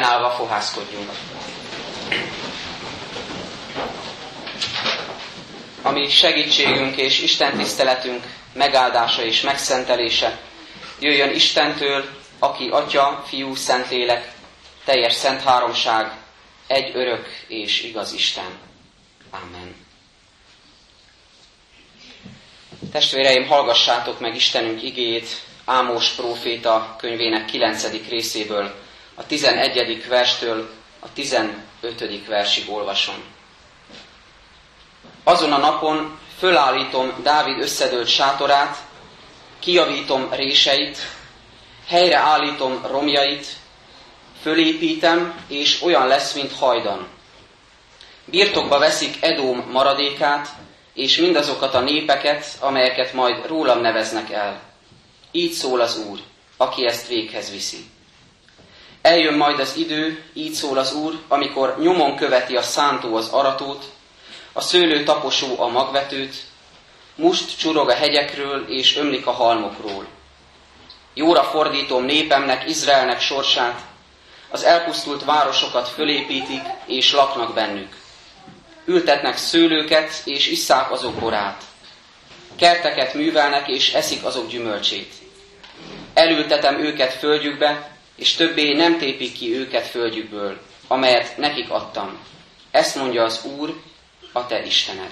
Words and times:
Fennállva 0.00 0.30
fohászkodjunk. 0.30 1.10
Ami 5.82 6.08
segítségünk 6.08 6.96
és 6.96 7.22
Isten 7.22 7.56
tiszteletünk 7.56 8.24
megáldása 8.52 9.24
és 9.24 9.40
megszentelése 9.40 10.40
jöjjön 11.00 11.30
Istentől, 11.34 12.04
aki 12.38 12.68
Atya, 12.68 13.24
Fiú, 13.26 13.54
Szentlélek, 13.54 14.32
teljes 14.84 15.12
szent 15.12 15.42
háromság, 15.42 16.12
egy 16.66 16.90
örök 16.94 17.26
és 17.48 17.82
igaz 17.82 18.12
Isten. 18.12 18.58
Amen. 19.30 19.74
Testvéreim, 22.92 23.46
hallgassátok 23.46 24.20
meg 24.20 24.34
Istenünk 24.34 24.82
igéjét 24.82 25.28
Ámós 25.64 26.08
próféta 26.10 26.96
könyvének 26.98 27.44
9. 27.44 28.08
részéből, 28.08 28.88
a 29.20 29.26
11. 29.26 30.06
verstől 30.08 30.70
a 31.00 31.12
15. 31.12 32.26
versig 32.26 32.70
olvasom. 32.70 33.14
Azon 35.24 35.52
a 35.52 35.58
napon 35.58 36.18
fölállítom 36.38 37.12
Dávid 37.22 37.60
összedőlt 37.60 38.08
sátorát, 38.08 38.76
kijavítom 39.58 40.32
réseit, 40.32 40.98
helyreállítom 41.86 42.86
romjait, 42.86 43.46
fölépítem, 44.42 45.44
és 45.48 45.82
olyan 45.82 46.06
lesz, 46.06 46.34
mint 46.34 46.52
hajdan. 46.52 47.08
Birtokba 48.24 48.78
veszik 48.78 49.16
Edóm 49.20 49.68
maradékát, 49.72 50.48
és 50.94 51.16
mindazokat 51.16 51.74
a 51.74 51.80
népeket, 51.80 52.46
amelyeket 52.60 53.12
majd 53.12 53.46
rólam 53.46 53.80
neveznek 53.80 54.30
el. 54.30 54.60
Így 55.32 55.52
szól 55.52 55.80
az 55.80 55.98
Úr, 55.98 56.18
aki 56.56 56.86
ezt 56.86 57.06
véghez 57.06 57.50
viszi. 57.50 57.90
Eljön 59.02 59.34
majd 59.34 59.60
az 59.60 59.76
idő, 59.76 60.24
így 60.34 60.52
szól 60.52 60.78
az 60.78 60.92
Úr, 60.92 61.18
amikor 61.28 61.76
nyomon 61.78 62.16
követi 62.16 62.56
a 62.56 62.62
szántó 62.62 63.14
az 63.16 63.28
aratót, 63.28 63.84
a 64.52 64.60
szőlő 64.60 65.02
taposó 65.02 65.60
a 65.60 65.68
magvetőt, 65.68 66.34
must 67.14 67.58
csurog 67.58 67.88
a 67.88 67.94
hegyekről 67.94 68.66
és 68.68 68.96
ömlik 68.96 69.26
a 69.26 69.30
halmokról. 69.30 70.06
Jóra 71.14 71.42
fordítom 71.42 72.04
népemnek, 72.04 72.68
Izraelnek 72.68 73.20
sorsát, 73.20 73.80
az 74.50 74.64
elpusztult 74.64 75.24
városokat 75.24 75.88
fölépítik 75.88 76.62
és 76.86 77.12
laknak 77.12 77.54
bennük. 77.54 77.96
Ültetnek 78.84 79.36
szőlőket 79.36 80.22
és 80.24 80.48
isszák 80.48 80.90
azok 80.90 81.14
borát. 81.14 81.62
Kerteket 82.56 83.14
művelnek 83.14 83.68
és 83.68 83.92
eszik 83.92 84.24
azok 84.24 84.48
gyümölcsét. 84.48 85.12
Elültetem 86.14 86.78
őket 86.78 87.12
földjükbe, 87.12 87.89
és 88.20 88.32
többé 88.34 88.72
nem 88.72 88.98
tépik 88.98 89.32
ki 89.32 89.54
őket 89.54 89.86
földjükből, 89.86 90.60
amelyet 90.88 91.36
nekik 91.36 91.70
adtam. 91.70 92.18
Ezt 92.70 92.96
mondja 92.96 93.24
az 93.24 93.44
Úr, 93.44 93.80
a 94.32 94.46
te 94.46 94.64
Istened. 94.64 95.10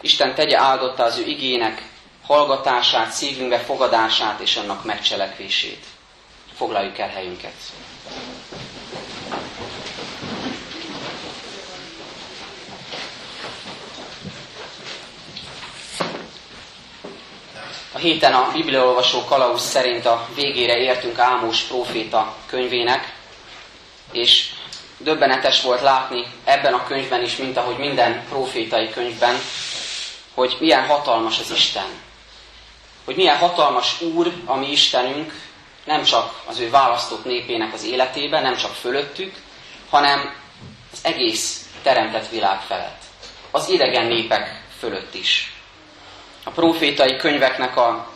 Isten 0.00 0.34
tegye 0.34 0.58
áldotta 0.58 1.04
az 1.04 1.18
ő 1.18 1.24
igének 1.26 1.82
hallgatását, 2.22 3.10
szívünkbe 3.10 3.58
fogadását 3.58 4.40
és 4.40 4.56
annak 4.56 4.84
megcselekvését. 4.84 5.84
Foglaljuk 6.56 6.98
el 6.98 7.08
helyünket. 7.08 7.54
A 17.96 17.98
héten 17.98 18.34
a 18.34 18.50
Bibliaolvasó 18.52 19.24
kalauz 19.24 19.62
szerint 19.62 20.06
a 20.06 20.28
végére 20.34 20.76
értünk 20.76 21.18
Ámós 21.18 21.62
próféta 21.62 22.36
könyvének, 22.46 23.14
és 24.12 24.48
döbbenetes 24.98 25.62
volt 25.62 25.80
látni 25.80 26.26
ebben 26.44 26.74
a 26.74 26.86
könyvben 26.86 27.22
is, 27.22 27.36
mint 27.36 27.56
ahogy 27.56 27.76
minden 27.76 28.24
profétai 28.28 28.90
könyvben, 28.90 29.36
hogy 30.34 30.56
milyen 30.60 30.86
hatalmas 30.86 31.38
az 31.38 31.50
Isten. 31.50 31.86
Hogy 33.04 33.16
milyen 33.16 33.36
hatalmas 33.36 34.00
Úr, 34.00 34.32
mi 34.58 34.70
Istenünk, 34.70 35.32
nem 35.84 36.02
csak 36.02 36.42
az 36.46 36.58
ő 36.58 36.70
választott 36.70 37.24
népének 37.24 37.72
az 37.72 37.84
életében, 37.84 38.42
nem 38.42 38.56
csak 38.56 38.74
fölöttük, 38.74 39.34
hanem 39.90 40.34
az 40.92 40.98
egész 41.02 41.68
teremtett 41.82 42.28
világ 42.28 42.60
felett. 42.60 43.02
Az 43.50 43.68
idegen 43.68 44.06
népek 44.06 44.62
fölött 44.78 45.14
is. 45.14 45.55
A 46.46 46.50
profétai 46.50 47.16
könyveknek 47.16 47.76
a 47.76 48.10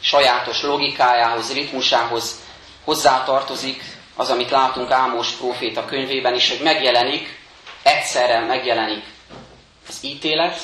sajátos 0.00 0.62
logikájához, 0.62 1.52
ritmusához 1.52 2.40
hozzátartozik 2.84 3.82
az, 4.16 4.30
amit 4.30 4.50
látunk 4.50 4.90
Ámos 4.90 5.30
próféta 5.30 5.84
könyvében 5.84 6.34
is, 6.34 6.50
hogy 6.50 6.60
megjelenik, 6.62 7.38
egyszerre 7.82 8.40
megjelenik 8.40 9.04
az 9.88 9.98
ítélet 10.00 10.60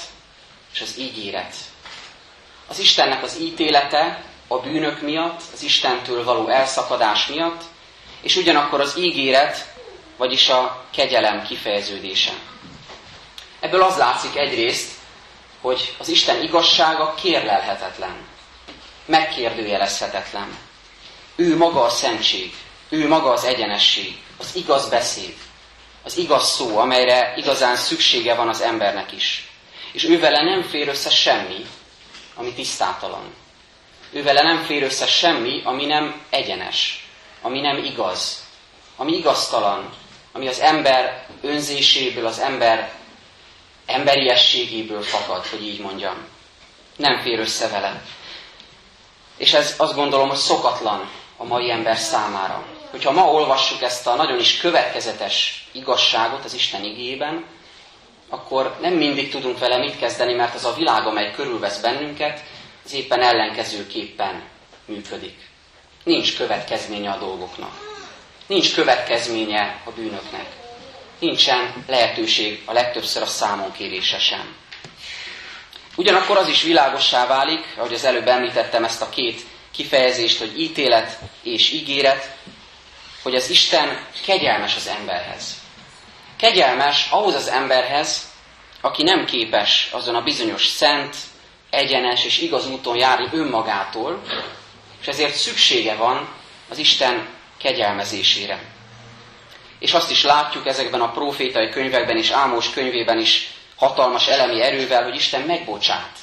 és 0.72 0.80
az 0.80 0.98
ígéret. 0.98 1.54
Az 2.68 2.78
Istennek 2.78 3.22
az 3.22 3.38
ítélete 3.40 4.22
a 4.48 4.58
bűnök 4.58 5.00
miatt, 5.02 5.40
az 5.52 5.62
Istentől 5.62 6.24
való 6.24 6.48
elszakadás 6.48 7.26
miatt, 7.26 7.62
és 8.20 8.36
ugyanakkor 8.36 8.80
az 8.80 8.98
ígéret, 8.98 9.66
vagyis 10.16 10.48
a 10.48 10.84
kegyelem 10.90 11.42
kifejeződése. 11.42 12.32
Ebből 13.60 13.82
az 13.82 13.96
látszik 13.96 14.36
egyrészt, 14.36 14.97
hogy 15.60 15.94
az 15.98 16.08
Isten 16.08 16.42
igazsága 16.42 17.14
kérlelhetetlen, 17.14 18.16
megkérdőjelezhetetlen. 19.06 20.56
Ő 21.36 21.56
maga 21.56 21.82
a 21.82 21.88
szentség, 21.88 22.54
ő 22.88 23.08
maga 23.08 23.30
az 23.30 23.44
egyenesség, 23.44 24.16
az 24.38 24.50
igaz 24.54 24.88
beszéd, 24.88 25.34
az 26.04 26.16
igaz 26.16 26.50
szó, 26.50 26.78
amelyre 26.78 27.34
igazán 27.36 27.76
szüksége 27.76 28.34
van 28.34 28.48
az 28.48 28.60
embernek 28.60 29.12
is. 29.12 29.50
És 29.92 30.04
ővele 30.04 30.42
nem 30.42 30.62
fér 30.62 30.88
össze 30.88 31.10
semmi, 31.10 31.66
ami 32.34 32.52
tisztátalan. 32.52 33.34
Ővele 34.12 34.42
nem 34.42 34.64
fér 34.64 34.82
össze 34.82 35.06
semmi, 35.06 35.62
ami 35.64 35.84
nem 35.86 36.22
egyenes, 36.30 37.08
ami 37.42 37.60
nem 37.60 37.76
igaz, 37.84 38.44
ami 38.96 39.16
igaztalan, 39.16 39.92
ami 40.32 40.48
az 40.48 40.60
ember 40.60 41.26
önzéséből, 41.42 42.26
az 42.26 42.38
ember 42.38 42.92
emberiességéből 43.88 45.02
fakad, 45.02 45.46
hogy 45.46 45.62
így 45.66 45.80
mondjam. 45.80 46.16
Nem 46.96 47.20
fér 47.20 47.38
össze 47.38 47.68
vele. 47.68 48.02
És 49.36 49.52
ez 49.52 49.74
azt 49.78 49.94
gondolom, 49.94 50.28
hogy 50.28 50.36
szokatlan 50.38 51.10
a 51.36 51.44
mai 51.44 51.70
ember 51.70 51.96
számára 51.96 52.64
hogyha 52.90 53.12
ma 53.12 53.24
olvassuk 53.32 53.82
ezt 53.82 54.06
a 54.06 54.14
nagyon 54.14 54.38
is 54.38 54.56
következetes 54.56 55.68
igazságot 55.72 56.44
az 56.44 56.54
Isten 56.54 56.84
igében, 56.84 57.44
akkor 58.28 58.76
nem 58.80 58.92
mindig 58.94 59.30
tudunk 59.30 59.58
vele 59.58 59.78
mit 59.78 59.98
kezdeni, 59.98 60.34
mert 60.34 60.54
az 60.54 60.64
a 60.64 60.74
világ, 60.74 61.06
amely 61.06 61.32
körülvesz 61.32 61.80
bennünket, 61.80 62.40
az 62.84 62.92
éppen 62.94 63.22
ellenkezőképpen 63.22 64.42
működik. 64.84 65.48
Nincs 66.04 66.36
következménye 66.36 67.10
a 67.10 67.18
dolgoknak. 67.18 67.70
Nincs 68.46 68.74
következménye 68.74 69.80
a 69.84 69.90
bűnöknek. 69.90 70.46
Nincsen 71.18 71.84
lehetőség 71.86 72.62
a 72.64 72.72
legtöbbször 72.72 73.22
a 73.22 73.26
számon 73.26 73.72
kérése 73.72 74.18
sem. 74.18 74.54
Ugyanakkor 75.96 76.36
az 76.36 76.48
is 76.48 76.62
világossá 76.62 77.26
válik, 77.26 77.74
ahogy 77.76 77.92
az 77.94 78.04
előbb 78.04 78.28
említettem 78.28 78.84
ezt 78.84 79.02
a 79.02 79.08
két 79.08 79.40
kifejezést, 79.70 80.38
hogy 80.38 80.60
ítélet 80.60 81.18
és 81.42 81.70
ígéret, 81.72 82.36
hogy 83.22 83.34
az 83.34 83.50
Isten 83.50 84.06
kegyelmes 84.26 84.76
az 84.76 84.86
emberhez. 84.86 85.54
Kegyelmes 86.36 87.06
ahhoz 87.10 87.34
az 87.34 87.48
emberhez, 87.48 88.30
aki 88.80 89.02
nem 89.02 89.24
képes 89.24 89.88
azon 89.92 90.14
a 90.14 90.22
bizonyos 90.22 90.66
szent, 90.66 91.16
egyenes 91.70 92.24
és 92.24 92.38
igaz 92.38 92.66
úton 92.66 92.96
járni 92.96 93.28
önmagától, 93.32 94.22
és 95.00 95.06
ezért 95.06 95.34
szüksége 95.34 95.94
van 95.94 96.28
az 96.68 96.78
Isten 96.78 97.28
kegyelmezésére. 97.58 98.60
És 99.78 99.92
azt 99.92 100.10
is 100.10 100.22
látjuk 100.22 100.66
ezekben 100.66 101.00
a 101.00 101.10
profétai 101.10 101.70
könyvekben 101.70 102.16
és 102.16 102.30
Ámos 102.30 102.70
könyvében 102.70 103.18
is 103.18 103.50
hatalmas 103.76 104.26
elemi 104.26 104.62
erővel, 104.62 105.02
hogy 105.04 105.14
Isten 105.14 105.40
megbocsát 105.40 106.18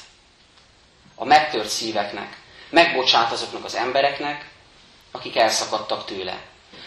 a 1.14 1.24
megtört 1.24 1.68
szíveknek, 1.68 2.36
megbocsát 2.70 3.32
azoknak 3.32 3.64
az 3.64 3.74
embereknek, 3.74 4.48
akik 5.12 5.36
elszakadtak 5.36 6.04
tőle 6.04 6.38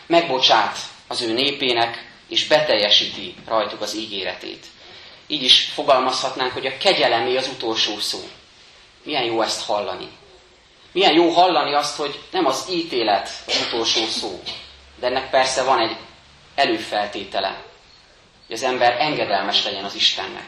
megbocsát 0.09 0.77
az 1.07 1.21
ő 1.21 1.33
népének, 1.33 2.07
és 2.27 2.47
beteljesíti 2.47 3.35
rajtuk 3.47 3.81
az 3.81 3.95
ígéretét. 3.95 4.65
Így 5.27 5.43
is 5.43 5.71
fogalmazhatnánk, 5.73 6.53
hogy 6.53 6.65
a 6.65 6.77
kegyelemé 6.77 7.35
az 7.37 7.47
utolsó 7.47 7.99
szó. 7.99 8.19
Milyen 9.03 9.23
jó 9.23 9.41
ezt 9.41 9.65
hallani. 9.65 10.07
Milyen 10.91 11.13
jó 11.13 11.29
hallani 11.29 11.73
azt, 11.73 11.95
hogy 11.95 12.19
nem 12.31 12.45
az 12.45 12.65
ítélet 12.71 13.29
az 13.47 13.65
utolsó 13.67 14.05
szó, 14.05 14.41
de 14.99 15.07
ennek 15.07 15.29
persze 15.29 15.63
van 15.63 15.79
egy 15.79 15.95
előfeltétele, 16.59 17.63
hogy 18.47 18.55
az 18.55 18.63
ember 18.63 18.95
engedelmes 18.99 19.63
legyen 19.63 19.83
az 19.83 19.95
Istennek. 19.95 20.45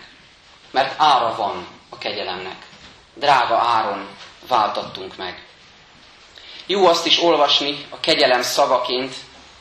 Mert 0.72 0.94
ára 0.98 1.36
van 1.36 1.68
a 1.90 1.98
kegyelemnek. 1.98 2.56
Drága 3.14 3.58
áron 3.58 4.08
váltattunk 4.48 5.18
meg. 5.18 5.44
Jó 6.66 6.86
azt 6.86 7.06
is 7.06 7.22
olvasni 7.22 7.86
a 7.90 8.00
kegyelem 8.00 8.42
szavaként 8.42 9.16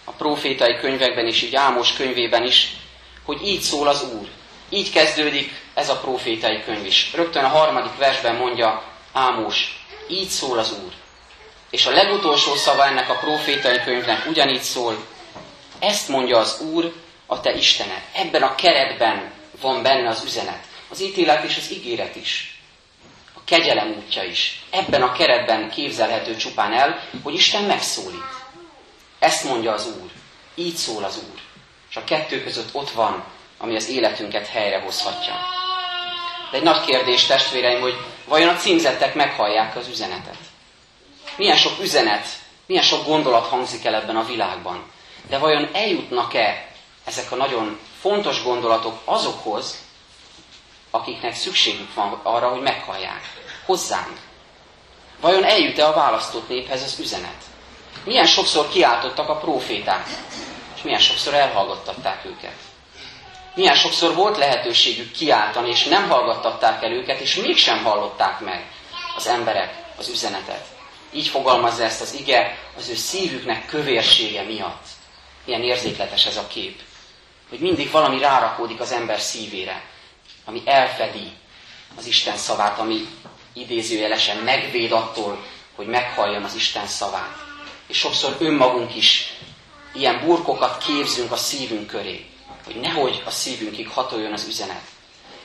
a 0.05 0.11
profétai 0.11 0.79
könyvekben 0.79 1.27
is, 1.27 1.43
így 1.43 1.55
Ámos 1.55 1.93
könyvében 1.93 2.45
is, 2.45 2.77
hogy 3.25 3.47
így 3.47 3.61
szól 3.61 3.89
az 3.89 4.03
Úr. 4.03 4.29
Így 4.69 4.91
kezdődik 4.91 5.53
ez 5.75 5.89
a 5.89 6.01
profétai 6.01 6.63
könyv 6.63 6.85
is. 6.85 7.13
Rögtön 7.15 7.45
a 7.45 7.49
harmadik 7.49 7.97
versben 7.97 8.35
mondja 8.35 8.83
Ámos, 9.13 9.85
így 10.09 10.29
szól 10.29 10.59
az 10.59 10.73
Úr. 10.85 10.93
És 11.71 11.87
a 11.87 11.91
legutolsó 11.91 12.55
szava 12.55 12.87
ennek 12.87 13.11
a 13.11 13.19
profétai 13.19 13.81
könyvnek 13.85 14.27
ugyanígy 14.29 14.63
szól, 14.63 14.97
ezt 15.81 16.09
mondja 16.09 16.39
az 16.39 16.61
Úr, 16.61 16.93
a 17.27 17.41
te 17.41 17.55
Istened. 17.55 18.03
Ebben 18.13 18.43
a 18.43 18.55
keretben 18.55 19.33
van 19.61 19.83
benne 19.83 20.09
az 20.09 20.25
üzenet. 20.25 20.65
Az 20.89 21.01
ítélet 21.01 21.45
és 21.45 21.57
az 21.57 21.71
ígéret 21.73 22.17
is. 22.17 22.61
A 23.35 23.41
kegyelem 23.45 23.95
útja 23.99 24.23
is. 24.23 24.63
Ebben 24.71 25.03
a 25.03 25.13
keretben 25.13 25.71
képzelhető 25.71 26.37
csupán 26.37 26.73
el, 26.73 27.05
hogy 27.23 27.35
Isten 27.35 27.65
megszólít. 27.65 28.25
Ezt 29.19 29.45
mondja 29.45 29.73
az 29.73 29.87
Úr. 29.87 30.11
Így 30.55 30.75
szól 30.75 31.05
az 31.05 31.17
Úr. 31.17 31.41
És 31.91 31.97
a 31.97 32.05
kettő 32.05 32.43
között 32.43 32.75
ott 32.75 32.91
van, 32.91 33.25
ami 33.59 33.77
az 33.77 33.89
életünket 33.89 34.47
helyrehozhatja. 34.47 35.35
De 36.51 36.57
egy 36.57 36.63
nagy 36.63 36.85
kérdés, 36.85 37.27
testvéreim, 37.27 37.81
hogy 37.81 37.97
vajon 38.25 38.49
a 38.49 38.57
címzettek 38.57 39.15
meghallják 39.15 39.77
az 39.77 39.89
üzenetet? 39.89 40.39
Milyen 41.37 41.57
sok 41.57 41.81
üzenet, 41.81 42.27
milyen 42.67 42.83
sok 42.83 43.07
gondolat 43.07 43.47
hangzik 43.47 43.85
el 43.85 43.95
ebben 43.95 44.17
a 44.17 44.25
világban? 44.25 44.91
De 45.29 45.39
vajon 45.39 45.69
eljutnak-e 45.73 46.69
ezek 47.05 47.33
a 47.33 47.37
nagyon 47.37 47.79
fontos 48.01 48.43
gondolatok 48.43 49.01
azokhoz, 49.05 49.79
akiknek 50.91 51.35
szükségük 51.35 51.95
van 51.95 52.21
arra, 52.23 52.49
hogy 52.49 52.61
meghallják? 52.61 53.21
Hozzánk. 53.67 54.19
Vajon 55.21 55.45
eljut-e 55.45 55.87
a 55.87 55.95
választott 55.95 56.49
néphez 56.49 56.83
az 56.83 56.99
üzenet? 56.99 57.43
Milyen 58.05 58.27
sokszor 58.27 58.69
kiáltottak 58.69 59.29
a 59.29 59.37
proféták, 59.37 60.07
és 60.77 60.83
milyen 60.83 61.01
sokszor 61.01 61.35
elhallgattatták 61.35 62.25
őket. 62.25 62.57
Milyen 63.55 63.75
sokszor 63.75 64.15
volt 64.15 64.37
lehetőségük 64.37 65.13
kiáltani, 65.13 65.71
és 65.71 65.85
nem 65.85 66.09
hallgattatták 66.09 66.83
el 66.83 66.93
őket, 66.93 67.21
és 67.21 67.35
mégsem 67.35 67.85
hallották 67.85 68.41
meg 68.41 68.71
az 69.17 69.27
emberek 69.27 69.75
az 69.99 70.09
üzenetet. 70.09 70.65
Így 71.13 71.27
fogalmazza 71.27 71.83
ezt 71.85 72.01
az 72.01 72.15
ige 72.15 72.59
az 72.77 72.89
ő 72.89 72.95
szívüknek 72.95 73.67
kövérsége 73.67 74.43
miatt. 74.43 74.87
Milyen 75.45 75.63
érzékletes 75.63 76.27
ez 76.27 76.37
a 76.37 76.47
kép. 76.47 76.81
Hogy 77.49 77.59
mindig 77.59 77.91
valami 77.91 78.19
rárakódik 78.19 78.81
az 78.81 78.93
ember 78.93 79.21
szívére, 79.21 79.83
ami 80.45 80.63
elfedi 80.65 81.33
az 81.99 82.07
Isten 82.07 82.37
szavát, 82.37 82.79
ami 82.79 83.07
idézőjelesen 83.53 84.37
megvéd 84.37 84.93
attól, 84.93 85.45
hogy 85.75 85.87
meghalljon 85.87 86.45
az 86.45 86.55
Isten 86.55 86.87
szavát 86.87 87.49
és 87.91 87.99
sokszor 87.99 88.37
önmagunk 88.39 88.95
is 88.97 89.33
ilyen 89.93 90.21
burkokat 90.25 90.85
képzünk 90.85 91.33
a 91.33 91.37
szívünk 91.37 91.87
köré, 91.87 92.27
hogy 92.65 92.77
nehogy 92.77 93.23
a 93.27 93.31
szívünkig 93.31 93.89
hatoljon 93.89 94.33
az 94.33 94.47
üzenet. 94.47 94.83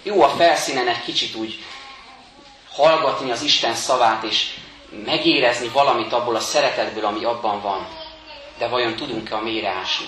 Jó 0.03 0.21
a 0.21 0.29
felszínen 0.29 0.87
egy 0.87 1.03
kicsit 1.03 1.35
úgy 1.35 1.63
hallgatni 2.71 3.31
az 3.31 3.41
Isten 3.41 3.75
szavát, 3.75 4.23
és 4.23 4.53
megérezni 5.05 5.67
valamit 5.67 6.13
abból 6.13 6.35
a 6.35 6.39
szeretetből, 6.39 7.05
ami 7.05 7.23
abban 7.23 7.61
van. 7.61 7.87
De 8.57 8.67
vajon 8.67 8.95
tudunk-e 8.95 9.35
a 9.35 9.41
mélyre 9.41 9.69
ásni? 9.69 10.05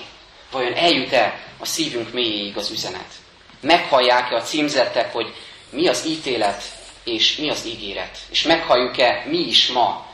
Vajon 0.52 0.74
eljut-e 0.74 1.40
a 1.58 1.66
szívünk 1.66 2.14
mélyéig 2.14 2.58
az 2.58 2.70
üzenet? 2.72 3.14
Meghallják-e 3.62 4.36
a 4.36 4.42
címzettek, 4.42 5.14
hogy 5.14 5.34
mi 5.70 5.88
az 5.88 6.06
ítélet 6.06 6.64
és 7.04 7.36
mi 7.36 7.50
az 7.50 7.66
ígéret? 7.66 8.18
És 8.30 8.44
meghalljuk-e 8.44 9.24
mi 9.28 9.38
is 9.38 9.68
ma 9.68 10.08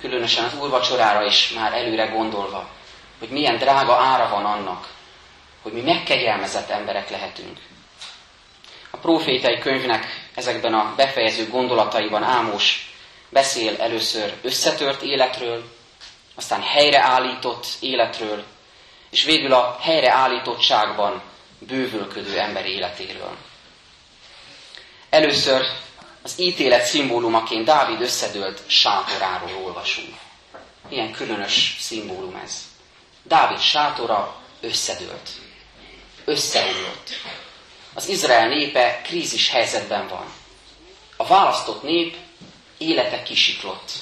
különösen 0.00 0.44
az 0.44 0.58
úrvacsorára 0.60 1.24
is 1.24 1.50
már 1.50 1.72
előre 1.72 2.04
gondolva, 2.06 2.68
hogy 3.18 3.28
milyen 3.28 3.56
drága 3.56 3.94
ára 3.94 4.28
van 4.28 4.44
annak, 4.44 4.88
hogy 5.62 5.72
mi 5.72 5.80
megkegyelmezett 5.80 6.70
emberek 6.70 7.10
lehetünk. 7.10 7.58
A 8.90 8.96
profétai 8.96 9.58
könyvnek 9.58 10.28
ezekben 10.34 10.74
a 10.74 10.92
befejező 10.96 11.48
gondolataiban 11.48 12.22
Ámos 12.22 12.94
beszél 13.28 13.76
először 13.80 14.34
összetört 14.42 15.02
életről, 15.02 15.75
aztán 16.36 16.62
helyreállított 16.62 17.66
életről, 17.80 18.44
és 19.10 19.24
végül 19.24 19.52
a 19.52 19.78
helyreállítottságban 19.80 21.22
bővülködő 21.58 22.38
ember 22.38 22.66
életéről. 22.66 23.36
Először 25.10 25.66
az 26.22 26.40
ítélet 26.40 26.84
szimbólumaként 26.84 27.64
Dávid 27.64 28.00
összedőlt 28.00 28.62
sátoráról 28.66 29.64
olvasunk. 29.64 30.14
Milyen 30.88 31.12
különös 31.12 31.76
szimbólum 31.80 32.40
ez. 32.44 32.64
Dávid 33.22 33.60
sátora 33.60 34.36
összedőlt. 34.60 35.30
Összeomlott. 36.24 37.10
Az 37.94 38.08
Izrael 38.08 38.48
népe 38.48 39.00
krízis 39.04 39.50
helyzetben 39.50 40.08
van. 40.08 40.32
A 41.16 41.26
választott 41.26 41.82
nép 41.82 42.16
élete 42.78 43.22
kisiklott. 43.22 43.92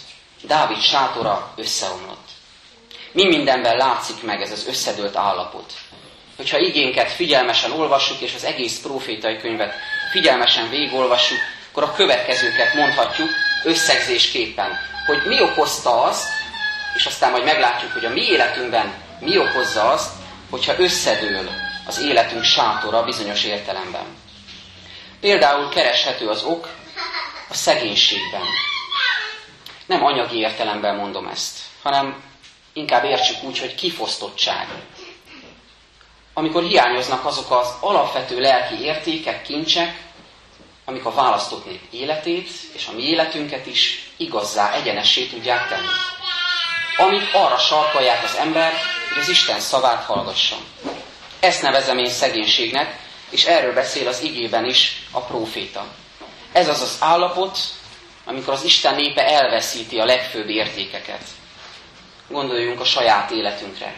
Dávid 0.43 0.81
sátora 0.81 1.53
összeomlott. 1.57 2.24
Mi 3.15 3.25
mindenben 3.25 3.77
látszik 3.77 4.23
meg 4.23 4.41
ez 4.41 4.51
az 4.51 4.67
összedőlt 4.67 5.17
állapot. 5.17 5.73
Hogyha 6.37 6.59
igénket 6.59 7.11
figyelmesen 7.13 7.73
olvassuk, 7.73 8.21
és 8.21 8.35
az 8.35 8.45
egész 8.45 8.81
profétai 8.81 9.39
könyvet 9.39 9.75
figyelmesen 10.13 10.71
végigolvassuk, 10.71 11.39
akkor 11.71 11.83
a 11.83 11.93
következőket 11.93 12.75
mondhatjuk 12.75 13.29
összegzésképpen, 13.65 14.79
hogy 15.07 15.23
mi 15.27 15.43
okozta 15.43 16.03
azt, 16.03 16.29
és 16.97 17.07
aztán 17.07 17.31
majd 17.31 17.45
meglátjuk, 17.45 17.93
hogy 17.93 18.05
a 18.05 18.11
mi 18.11 18.21
életünkben 18.21 18.93
mi 19.21 19.39
okozza 19.39 19.91
azt, 19.91 20.13
hogyha 20.51 20.79
összedől 20.79 21.51
az 21.87 22.01
életünk 22.01 22.45
sátora 22.45 23.05
bizonyos 23.05 23.45
értelemben. 23.45 24.05
Például 25.21 25.69
kereshető 25.69 26.29
az 26.29 26.43
ok 26.43 26.69
a 27.49 27.55
szegénységben. 27.55 28.43
Nem 29.87 30.05
anyagi 30.05 30.39
értelemben 30.39 30.97
mondom 30.97 31.27
ezt, 31.27 31.59
hanem 31.83 32.23
inkább 32.75 33.05
értsük 33.05 33.43
úgy, 33.43 33.59
hogy 33.59 33.75
kifosztottság. 33.75 34.69
Amikor 36.35 36.63
hiányoznak 36.63 37.25
azok 37.25 37.51
az 37.51 37.69
alapvető 37.81 38.41
lelki 38.41 38.83
értékek, 38.83 39.43
kincsek, 39.43 40.03
amik 40.85 41.05
a 41.05 41.15
választott 41.15 41.67
nép 41.67 41.83
életét 41.91 42.49
és 42.73 42.87
a 42.87 42.93
mi 42.93 43.03
életünket 43.03 43.67
is 43.67 44.11
igazzá, 44.17 44.73
egyenessé 44.73 45.27
tudják 45.27 45.69
tenni. 45.69 45.87
Amik 46.97 47.35
arra 47.35 47.59
sarkalják 47.59 48.25
az 48.25 48.35
ember, 48.37 48.73
hogy 49.09 49.23
az 49.23 49.29
Isten 49.29 49.61
szavát 49.61 50.05
hallgasson. 50.05 50.59
Ezt 51.41 51.63
nevezem 51.63 51.99
én 51.99 52.11
szegénységnek, 52.11 52.99
és 53.31 53.45
erről 53.45 53.75
beszél 53.75 54.09
az 54.09 54.23
igében 54.23 54.65
is 54.65 55.07
a 55.11 55.21
próféta. 55.21 55.87
Ez 56.53 56.69
az 56.69 56.81
az 56.81 56.97
állapot, 57.01 57.59
amikor 58.25 58.53
az 58.53 58.65
Isten 58.65 58.95
népe 58.95 59.27
elveszíti 59.27 59.99
a 59.99 60.05
legfőbb 60.05 60.49
értékeket. 60.49 61.23
Gondoljunk 62.29 62.81
a 62.81 62.85
saját 62.85 63.31
életünkre. 63.31 63.95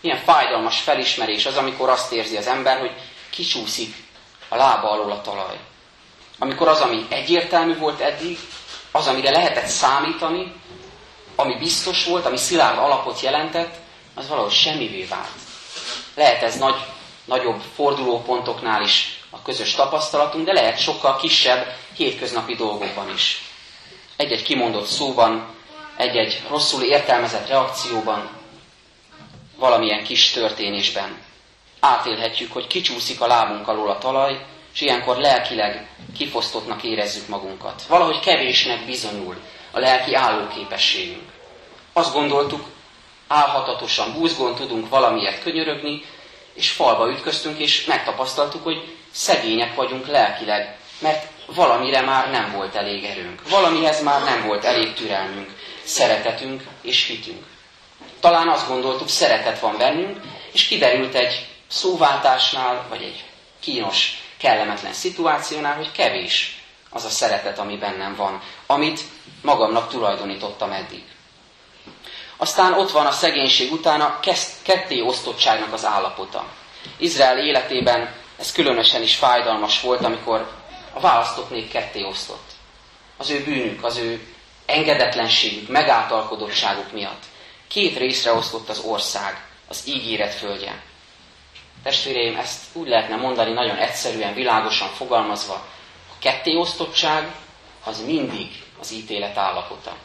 Milyen 0.00 0.22
fájdalmas 0.24 0.80
felismerés 0.80 1.46
az, 1.46 1.56
amikor 1.56 1.88
azt 1.88 2.12
érzi 2.12 2.36
az 2.36 2.46
ember, 2.46 2.78
hogy 2.78 2.92
kicsúszik 3.30 3.94
a 4.48 4.56
lába 4.56 4.90
alól 4.90 5.10
a 5.10 5.20
talaj 5.20 5.58
amikor 6.38 6.68
az, 6.68 6.80
ami 6.80 7.06
egyértelmű 7.08 7.76
volt 7.76 8.00
eddig, 8.00 8.38
az, 8.90 9.06
amire 9.06 9.30
lehetett 9.30 9.66
számítani, 9.66 10.52
ami 11.36 11.54
biztos 11.58 12.04
volt, 12.04 12.26
ami 12.26 12.36
szilárd 12.36 12.78
alapot 12.78 13.20
jelentett, 13.20 13.74
az 14.14 14.28
valahogy 14.28 14.52
semmivé 14.52 15.04
vált. 15.04 15.28
Lehet 16.14 16.42
ez 16.42 16.58
nagy, 16.58 16.76
nagyobb 17.24 17.62
fordulópontoknál 17.74 18.82
is 18.82 19.20
a 19.30 19.42
közös 19.42 19.74
tapasztalatunk, 19.74 20.46
de 20.46 20.52
lehet 20.52 20.78
sokkal 20.78 21.16
kisebb 21.16 21.74
hétköznapi 21.96 22.54
dolgokban 22.54 23.10
is. 23.14 23.42
Egy-egy 24.16 24.42
kimondott 24.42 24.86
szóban, 24.86 25.53
egy-egy 25.96 26.42
rosszul 26.48 26.82
értelmezett 26.82 27.48
reakcióban, 27.48 28.28
valamilyen 29.56 30.04
kis 30.04 30.30
történésben 30.30 31.22
átélhetjük, 31.80 32.52
hogy 32.52 32.66
kicsúszik 32.66 33.20
a 33.20 33.26
lábunk 33.26 33.68
alól 33.68 33.90
a 33.90 33.98
talaj, 33.98 34.44
és 34.74 34.80
ilyenkor 34.80 35.16
lelkileg 35.16 35.88
kifosztottnak 36.16 36.82
érezzük 36.82 37.28
magunkat. 37.28 37.82
Valahogy 37.88 38.20
kevésnek 38.20 38.84
bizonyul 38.86 39.36
a 39.70 39.78
lelki 39.78 40.14
állóképességünk. 40.14 41.32
Azt 41.92 42.12
gondoltuk, 42.12 42.66
álhatatosan, 43.28 44.12
búzgón 44.12 44.54
tudunk 44.54 44.88
valamiért 44.88 45.42
könyörögni, 45.42 46.04
és 46.54 46.70
falba 46.70 47.10
ütköztünk, 47.10 47.58
és 47.58 47.84
megtapasztaltuk, 47.84 48.64
hogy 48.64 48.96
szegények 49.10 49.74
vagyunk 49.74 50.06
lelkileg, 50.06 50.76
mert 50.98 51.26
valamire 51.46 52.00
már 52.00 52.30
nem 52.30 52.52
volt 52.52 52.74
elég 52.74 53.04
erőnk, 53.04 53.48
valamihez 53.48 54.02
már 54.02 54.24
nem 54.24 54.46
volt 54.46 54.64
elég 54.64 54.92
türelmünk, 54.94 55.50
szeretetünk 55.84 56.62
és 56.82 57.06
hitünk. 57.06 57.44
Talán 58.20 58.48
azt 58.48 58.68
gondoltuk, 58.68 59.08
szeretet 59.08 59.60
van 59.60 59.76
bennünk, 59.76 60.20
és 60.52 60.66
kiderült 60.66 61.14
egy 61.14 61.46
szóváltásnál, 61.68 62.86
vagy 62.88 63.02
egy 63.02 63.24
kínos 63.60 64.22
kellemetlen 64.36 64.92
szituációnál, 64.92 65.76
hogy 65.76 65.92
kevés 65.92 66.62
az 66.90 67.04
a 67.04 67.08
szeretet, 67.08 67.58
ami 67.58 67.76
bennem 67.76 68.14
van, 68.16 68.40
amit 68.66 69.00
magamnak 69.42 69.88
tulajdonítottam 69.88 70.72
eddig. 70.72 71.02
Aztán 72.36 72.72
ott 72.72 72.90
van 72.90 73.06
a 73.06 73.10
szegénység 73.10 73.72
után 73.72 74.00
a 74.00 74.20
ketté 74.62 75.00
osztottságnak 75.00 75.72
az 75.72 75.84
állapota. 75.84 76.44
Izrael 76.96 77.38
életében 77.38 78.14
ez 78.38 78.52
különösen 78.52 79.02
is 79.02 79.14
fájdalmas 79.14 79.80
volt, 79.80 80.04
amikor 80.04 80.50
a 80.92 81.00
választott 81.00 81.50
nép 81.50 81.70
ketté 81.70 82.02
osztott. 82.02 82.50
Az 83.16 83.30
ő 83.30 83.44
bűnük, 83.44 83.84
az 83.84 83.96
ő 83.96 84.33
engedetlenségük, 84.66 85.68
megáltalkodottságuk 85.68 86.92
miatt. 86.92 87.22
Két 87.68 87.98
részre 87.98 88.32
osztott 88.32 88.68
az 88.68 88.78
ország, 88.78 89.46
az 89.68 89.82
ígéret 89.86 90.34
földje. 90.34 90.82
Testvéreim, 91.82 92.36
ezt 92.36 92.62
úgy 92.72 92.88
lehetne 92.88 93.16
mondani 93.16 93.52
nagyon 93.52 93.76
egyszerűen, 93.76 94.34
világosan 94.34 94.88
fogalmazva. 94.88 95.54
A 96.10 96.18
kettéosztottság 96.18 97.34
az 97.84 98.00
mindig 98.04 98.62
az 98.80 98.92
ítélet 98.92 99.36
állapota. 99.36 99.96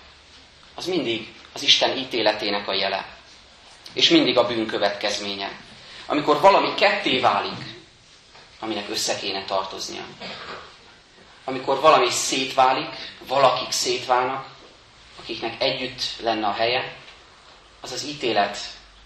Az 0.75 0.85
mindig 0.85 1.33
az 1.53 1.63
Isten 1.63 1.97
ítéletének 1.97 2.67
a 2.67 2.73
jele. 2.73 3.05
És 3.93 4.09
mindig 4.09 4.37
a 4.37 4.47
bűn 4.47 4.65
következménye. 4.67 5.51
Amikor 6.05 6.39
valami 6.39 6.73
ketté 6.73 7.19
válik, 7.19 7.77
aminek 8.59 8.89
össze 8.89 9.15
kéne 9.19 9.45
tartoznia. 9.45 10.03
Amikor 11.49 11.79
valami 11.79 12.09
szétválik, 12.09 12.89
valakik 13.27 13.71
szétválnak, 13.71 14.45
akiknek 15.19 15.61
együtt 15.61 16.01
lenne 16.21 16.47
a 16.47 16.51
helye, 16.53 16.93
az 17.81 17.91
az 17.91 18.05
ítélet 18.05 18.57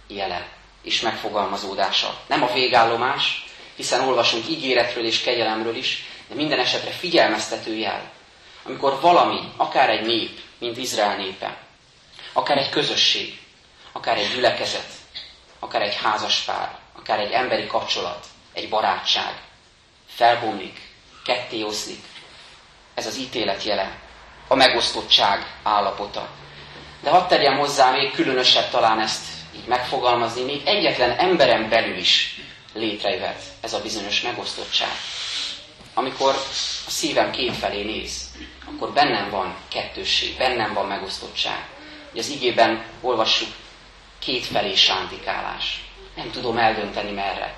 jele 0.07 0.47
és 0.81 1.01
megfogalmazódása. 1.01 2.19
Nem 2.27 2.43
a 2.43 2.53
végállomás, 2.53 3.45
hiszen 3.75 4.07
olvasunk 4.07 4.47
ígéretről 4.50 5.05
és 5.05 5.21
kegyelemről 5.21 5.75
is, 5.75 6.03
de 6.27 6.35
minden 6.35 6.59
esetre 6.59 6.91
figyelmeztető 6.91 7.75
jel. 7.75 8.12
Amikor 8.63 9.00
valami, 9.01 9.39
akár 9.57 9.89
egy 9.89 10.05
nép, 10.05 10.39
mint 10.59 10.77
Izrael 10.77 11.15
népe, 11.17 11.57
akár 12.33 12.57
egy 12.57 12.69
közösség, 12.69 13.39
akár 13.91 14.17
egy 14.17 14.31
gyülekezet, 14.33 14.91
akár 15.59 15.81
egy 15.81 15.95
házaspár, 15.95 16.77
akár 16.93 17.19
egy 17.19 17.31
emberi 17.31 17.67
kapcsolat, 17.67 18.25
egy 18.53 18.69
barátság 18.69 19.41
felbomlik, 20.07 20.79
ketté 21.25 21.62
oszlik. 21.62 22.12
Ez 22.95 23.05
az 23.05 23.17
ítélet 23.17 23.63
jele, 23.63 23.91
a 24.47 24.55
megosztottság 24.55 25.45
állapota. 25.63 26.29
De 27.01 27.09
hadd 27.09 27.27
terjem 27.27 27.57
hozzá 27.57 27.91
még 27.91 28.12
különösebb 28.12 28.69
talán 28.69 29.00
ezt 29.00 29.25
így 29.55 29.67
megfogalmazni, 29.67 30.43
még 30.43 30.62
egyetlen 30.65 31.12
emberen 31.19 31.69
belül 31.69 31.97
is 31.97 32.39
létrejöhet 32.73 33.41
ez 33.62 33.73
a 33.73 33.81
bizonyos 33.81 34.21
megosztottság. 34.21 34.89
Amikor 35.93 36.29
a 36.88 36.89
szívem 36.89 37.31
két 37.31 37.55
felé 37.57 37.83
néz, 37.83 38.31
akkor 38.65 38.91
bennem 38.93 39.29
van 39.29 39.55
kettősség, 39.67 40.38
bennem 40.38 40.73
van 40.73 40.88
megosztottság. 40.88 41.67
Ugye 42.12 42.21
az 42.21 42.29
igében 42.29 42.83
olvassuk 43.01 43.50
kétfelé 44.19 44.75
sántikálás. 44.75 45.83
Nem 46.15 46.31
tudom 46.31 46.57
eldönteni 46.57 47.12
merre. 47.12 47.55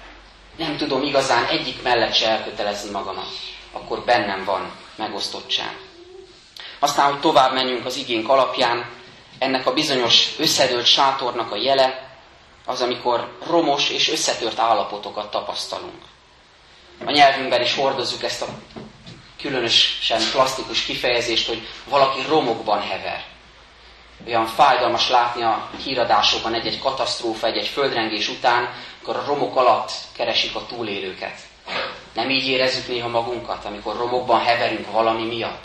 Nem 0.58 0.77
tudom 0.77 1.04
igazán 1.04 1.46
egyik 1.46 1.82
mellett 1.82 2.13
se 2.13 2.30
elkötelezni 2.30 2.89
magamat. 2.92 3.27
Akkor 3.72 4.04
bennem 4.06 4.44
van 4.44 4.72
megosztottság. 4.96 5.78
Aztán, 6.80 7.12
hogy 7.12 7.20
tovább 7.20 7.54
menjünk 7.54 7.86
az 7.86 7.96
igénk 7.96 8.30
alapján, 8.30 8.90
ennek 9.40 9.68
a 9.68 9.74
bizonyos 9.74 10.28
összedőlt 10.38 10.86
sátornak 10.86 11.52
a 11.52 11.56
jele 11.56 12.18
az, 12.66 12.82
amikor 12.82 13.38
romos 13.48 13.90
és 13.90 14.10
összetört 14.10 14.60
állapotokat 14.60 15.32
tapasztalunk. 15.32 16.02
A 17.06 17.12
nyelvünkben 17.12 17.62
is 17.62 17.75
hordozzuk 17.75 18.24
ezt 18.24 18.42
a 18.42 18.48
különösen 19.42 20.22
plastikus 20.32 20.86
kifejezést, 20.86 21.48
hogy 21.48 21.68
valaki 21.90 22.20
romokban 22.28 22.82
hever. 22.82 23.24
Olyan 24.28 24.46
fájdalmas 24.46 25.10
látni 25.10 25.44
a 25.44 25.70
híradásokban 25.84 26.54
egy-egy 26.54 26.80
katasztrófa, 26.80 27.48
egy-egy 27.48 27.68
földrengés 27.68 28.28
után, 28.30 28.70
amikor 28.96 29.16
a 29.16 29.25
romok 29.25 29.56
alatt 29.56 29.92
keresik 30.14 30.56
a 30.56 30.66
túlélőket. 30.66 31.40
Nem 32.16 32.30
így 32.30 32.48
érezzük 32.48 32.88
néha 32.88 33.08
magunkat, 33.08 33.66
amikor 33.66 33.98
romokban 33.98 34.42
heverünk 34.42 34.92
valami 34.92 35.26
miatt? 35.26 35.64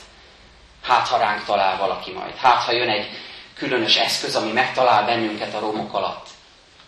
Hát, 0.83 1.09
ha 1.09 1.19
ránk 1.19 1.45
talál 1.45 1.78
valaki 1.78 2.12
majd. 2.12 2.37
Hát, 2.37 2.62
ha 2.62 2.73
jön 2.73 2.88
egy 2.88 3.09
különös 3.54 3.97
eszköz, 3.97 4.37
ami 4.37 4.52
megtalál 4.52 5.04
bennünket 5.04 5.54
a 5.54 5.61
romok 5.61 5.95
alatt, 5.95 6.26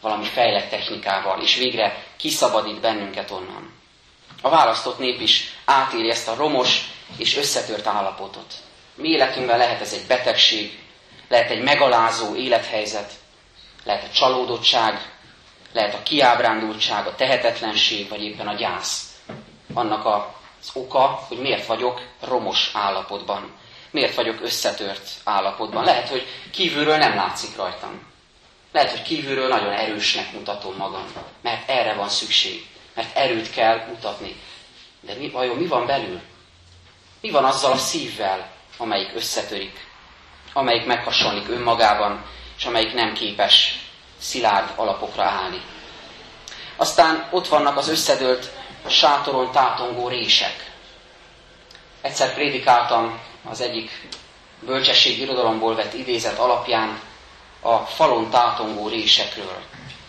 valami 0.01 0.25
fejlett 0.25 0.71
technikával, 0.71 1.41
és 1.43 1.57
végre 1.57 2.05
kiszabadít 2.17 2.81
bennünket 2.81 3.31
onnan. 3.31 3.73
A 4.43 4.49
választott 4.49 4.99
nép 4.99 5.21
is 5.21 5.53
átéri 5.65 6.11
ezt 6.11 6.29
a 6.29 6.35
romos 6.35 6.91
és 7.17 7.37
összetört 7.37 7.87
állapotot. 7.87 8.55
Mi 8.95 9.09
életünkben 9.09 9.59
lehet 9.59 9.81
ez 9.81 9.93
egy 9.93 10.07
betegség, 10.07 10.79
lehet 11.29 11.51
egy 11.51 11.63
megalázó 11.63 12.35
élethelyzet, 12.35 13.13
lehet 13.85 14.05
a 14.05 14.13
csalódottság, 14.13 15.13
lehet 15.73 15.95
a 15.95 16.03
kiábrándultság, 16.03 17.07
a 17.07 17.15
tehetetlenség, 17.15 18.09
vagy 18.09 18.23
éppen 18.23 18.49
a 18.49 18.55
gyász. 18.55 19.12
Annak 19.75 20.07
az 20.07 20.71
oka, 20.75 21.25
hogy 21.29 21.39
miért 21.39 21.67
vagyok 21.67 22.01
romos 22.21 22.71
állapotban. 22.75 23.51
Miért 23.91 24.15
vagyok 24.15 24.41
összetört 24.43 25.09
állapotban? 25.25 25.85
Lehet, 25.85 26.09
hogy 26.09 26.27
kívülről 26.51 26.97
nem 26.97 27.15
látszik 27.15 27.57
rajtam. 27.57 28.11
Lehet, 28.73 28.91
hogy 28.91 29.03
kívülről 29.03 29.49
nagyon 29.49 29.73
erősnek 29.73 30.33
mutatom 30.33 30.77
magam, 30.77 31.05
mert 31.43 31.69
erre 31.69 31.95
van 31.95 32.09
szükség, 32.09 32.67
mert 32.95 33.17
erőt 33.17 33.51
kell 33.51 33.87
mutatni. 33.89 34.41
De 35.01 35.15
mi, 35.15 35.31
vajon 35.31 35.57
mi 35.57 35.67
van 35.67 35.87
belül? 35.87 36.21
Mi 37.21 37.31
van 37.31 37.45
azzal 37.45 37.73
a 37.73 37.77
szívvel, 37.77 38.51
amelyik 38.77 39.11
összetörik, 39.15 39.87
amelyik 40.53 40.87
meghasonlik 40.87 41.49
önmagában, 41.49 42.25
és 42.57 42.65
amelyik 42.65 42.95
nem 42.95 43.13
képes 43.13 43.79
szilárd 44.19 44.73
alapokra 44.77 45.23
állni? 45.25 45.61
Aztán 46.77 47.29
ott 47.31 47.49
vannak 47.49 47.77
az 47.77 47.89
összedőlt 47.89 48.51
sátoron 48.91 49.53
tátongó 49.53 50.09
rések. 50.09 50.71
Egyszer 52.01 52.35
prédikáltam 52.35 53.21
az 53.45 53.61
egyik 53.61 54.09
bölcsesség 54.61 55.19
irodalomból 55.19 55.75
vett 55.75 55.95
idézet 55.95 56.39
alapján 56.39 57.01
a 57.61 57.77
falon 57.77 58.31
tátongó 58.31 58.89
résekről. 58.89 59.63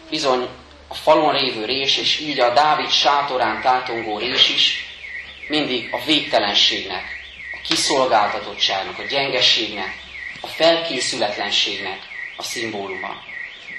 Bizony 0.09 0.47
a 0.87 0.93
falon 0.93 1.31
révő 1.31 1.65
rés, 1.65 1.97
és 1.97 2.19
így 2.19 2.39
a 2.39 2.53
Dávid 2.53 2.91
sátorán 2.91 3.61
tátongó 3.61 4.17
rés 4.17 4.49
is 4.49 4.85
mindig 5.47 5.93
a 5.93 6.03
végtelenségnek, 6.05 7.03
a 7.53 7.67
kiszolgáltatottságnak, 7.67 8.99
a 8.99 9.03
gyengességnek, 9.03 9.95
a 10.41 10.47
felkészületlenségnek 10.47 11.99
a 12.37 12.43
szimbóluma. 12.43 13.21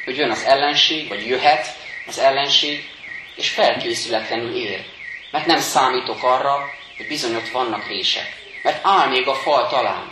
Hogy 0.04 0.16
jön 0.16 0.30
az 0.30 0.42
ellenség, 0.42 1.08
vagy 1.08 1.26
jöhet 1.26 1.76
az 2.06 2.18
ellenség, 2.18 2.93
és 3.34 3.50
felkészületlenül 3.50 4.54
ér. 4.56 4.84
Mert 5.30 5.46
nem 5.46 5.60
számítok 5.60 6.22
arra, 6.22 6.58
hogy 6.96 7.06
bizony 7.08 7.42
vannak 7.52 7.86
rések. 7.86 8.26
Mert 8.62 8.86
áll 8.86 9.08
még 9.08 9.28
a 9.28 9.34
fal 9.34 9.68
talán. 9.68 10.10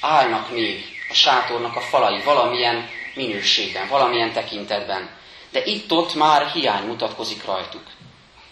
Állnak 0.00 0.50
még 0.50 0.84
a 1.10 1.14
sátornak 1.14 1.76
a 1.76 1.80
falai 1.80 2.22
valamilyen 2.22 2.88
minőségben, 3.14 3.88
valamilyen 3.88 4.32
tekintetben. 4.32 5.10
De 5.50 5.64
itt-ott 5.64 6.14
már 6.14 6.50
hiány 6.50 6.86
mutatkozik 6.86 7.44
rajtuk. 7.44 7.82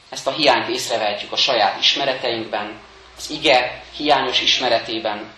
Ezt 0.08 0.26
a 0.26 0.30
hiányt 0.30 0.68
észrevehetjük 0.68 1.32
a 1.32 1.36
saját 1.36 1.80
ismereteinkben, 1.80 2.80
az 3.16 3.30
ige 3.30 3.82
hiányos 3.96 4.40
ismeretében, 4.42 5.32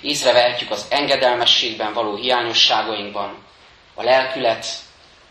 észrevehetjük 0.00 0.70
az 0.70 0.86
engedelmességben 0.88 1.92
való 1.92 2.14
hiányosságainkban, 2.16 3.44
a 3.94 4.02
lelkület 4.02 4.66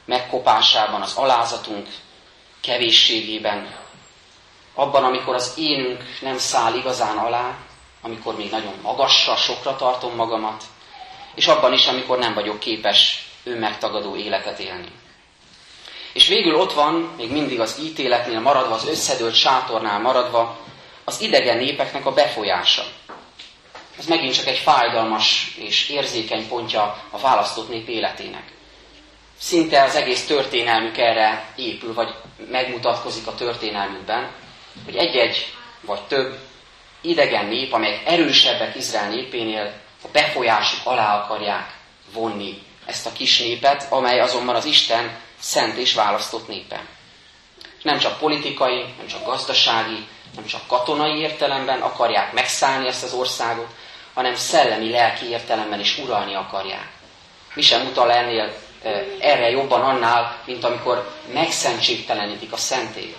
megkopásában, 0.05 1.01
az 1.01 1.15
alázatunk 1.15 1.87
kevésségében, 2.61 3.75
abban, 4.73 5.03
amikor 5.03 5.35
az 5.35 5.53
énünk 5.57 6.03
nem 6.21 6.37
száll 6.37 6.75
igazán 6.75 7.17
alá, 7.17 7.57
amikor 8.01 8.35
még 8.35 8.51
nagyon 8.51 8.73
magasra, 8.81 9.35
sokra 9.35 9.75
tartom 9.75 10.15
magamat, 10.15 10.63
és 11.35 11.47
abban 11.47 11.73
is, 11.73 11.87
amikor 11.87 12.17
nem 12.17 12.33
vagyok 12.33 12.59
képes 12.59 13.25
önmegtagadó 13.43 14.15
életet 14.15 14.59
élni. 14.59 14.91
És 16.13 16.27
végül 16.27 16.55
ott 16.55 16.73
van, 16.73 17.13
még 17.17 17.31
mindig 17.31 17.59
az 17.59 17.79
ítéletnél 17.81 18.39
maradva, 18.39 18.75
az 18.75 18.87
összedőlt 18.87 19.35
sátornál 19.35 19.99
maradva, 19.99 20.59
az 21.03 21.21
idegen 21.21 21.57
népeknek 21.57 22.05
a 22.05 22.13
befolyása. 22.13 22.83
Ez 23.97 24.05
megint 24.05 24.35
csak 24.35 24.47
egy 24.47 24.57
fájdalmas 24.57 25.55
és 25.57 25.89
érzékeny 25.89 26.47
pontja 26.47 27.03
a 27.09 27.17
választott 27.17 27.69
nép 27.69 27.87
életének. 27.87 28.43
Szinte 29.39 29.83
az 29.83 29.95
egész 29.95 30.25
történelmük 30.25 30.97
erre 30.97 31.53
épül, 31.55 31.93
vagy 31.93 32.13
megmutatkozik 32.49 33.27
a 33.27 33.35
történelmükben, 33.35 34.31
hogy 34.85 34.95
egy-egy 34.95 35.53
vagy 35.81 36.01
több 36.01 36.37
idegen 37.01 37.45
nép, 37.45 37.73
amelyek 37.73 38.01
erősebbek 38.05 38.75
Izrael 38.75 39.09
népénél, 39.09 39.73
a 40.03 40.07
befolyásuk 40.11 40.79
alá 40.83 41.17
akarják 41.23 41.73
vonni 42.13 42.61
ezt 42.85 43.05
a 43.05 43.11
kis 43.13 43.39
népet, 43.39 43.87
amely 43.89 44.19
azonban 44.19 44.55
az 44.55 44.65
Isten 44.65 45.19
szent 45.39 45.77
és 45.77 45.93
választott 45.93 46.47
népe. 46.47 46.85
Nem 47.81 47.97
csak 47.97 48.17
politikai, 48.19 48.81
nem 48.97 49.07
csak 49.07 49.25
gazdasági, 49.25 50.07
nem 50.35 50.45
csak 50.45 50.67
katonai 50.67 51.19
értelemben 51.19 51.81
akarják 51.81 52.33
megszállni 52.33 52.87
ezt 52.87 53.03
az 53.03 53.13
országot, 53.13 53.69
hanem 54.13 54.35
szellemi, 54.35 54.89
lelki 54.89 55.25
értelemben 55.29 55.79
is 55.79 55.97
uralni 55.97 56.33
akarják. 56.35 56.87
Mi 57.53 57.61
sem 57.61 57.85
utal 57.85 58.11
ennél 58.11 58.53
erre 59.19 59.49
jobban 59.49 59.81
annál, 59.81 60.37
mint 60.45 60.63
amikor 60.63 61.11
megszentségtelenítik 61.33 62.51
a 62.51 62.57
szentét. 62.57 63.15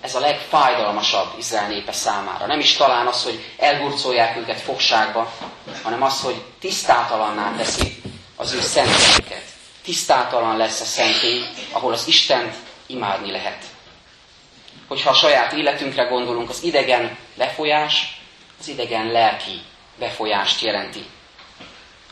Ez 0.00 0.14
a 0.14 0.20
legfájdalmasabb 0.20 1.32
Izrael 1.38 1.68
népe 1.68 1.92
számára. 1.92 2.46
Nem 2.46 2.58
is 2.60 2.76
talán 2.76 3.06
az, 3.06 3.24
hogy 3.24 3.44
elgurcolják 3.58 4.36
őket 4.36 4.60
fogságba, 4.60 5.32
hanem 5.82 6.02
az, 6.02 6.20
hogy 6.20 6.42
tisztátalanná 6.60 7.56
teszik 7.56 8.02
az 8.36 8.52
ő 8.52 8.60
szentségeket. 8.60 9.42
Tisztátalan 9.84 10.56
lesz 10.56 10.80
a 10.80 10.84
szentély, 10.84 11.42
ahol 11.72 11.92
az 11.92 12.06
Istent 12.06 12.54
imádni 12.86 13.30
lehet. 13.30 13.64
Hogyha 14.88 15.10
a 15.10 15.14
saját 15.14 15.52
életünkre 15.52 16.02
gondolunk, 16.04 16.48
az 16.50 16.62
idegen 16.62 17.16
befolyás, 17.36 18.20
az 18.60 18.68
idegen 18.68 19.06
lelki 19.06 19.60
befolyást 19.98 20.60
jelenti. 20.60 21.04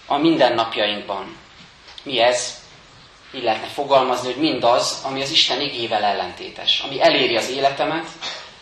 A 0.07 0.17
mindennapjainkban. 0.17 1.37
Mi 2.03 2.21
ez? 2.21 2.59
Így 3.35 3.43
lehetne 3.43 3.67
fogalmazni, 3.67 4.33
hogy 4.33 4.41
mindaz, 4.41 5.01
ami 5.05 5.23
az 5.23 5.31
Isten 5.31 5.61
igével 5.61 6.05
ellentétes, 6.05 6.81
ami 6.81 7.03
eléri 7.03 7.37
az 7.37 7.51
életemet, 7.51 8.07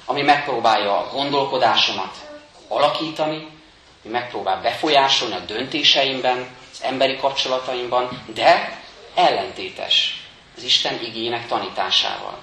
ami 0.04 0.22
megpróbálja 0.22 0.98
a 0.98 1.10
gondolkodásomat 1.12 2.14
alakítani, 2.68 3.48
ami 4.04 4.12
megpróbál 4.12 4.60
befolyásolni 4.60 5.34
a 5.34 5.44
döntéseimben, 5.46 6.56
az 6.72 6.82
emberi 6.82 7.16
kapcsolataimban, 7.16 8.22
de 8.34 8.78
ellentétes 9.14 10.22
az 10.56 10.62
Isten 10.62 11.00
igének 11.04 11.46
tanításával. 11.46 12.38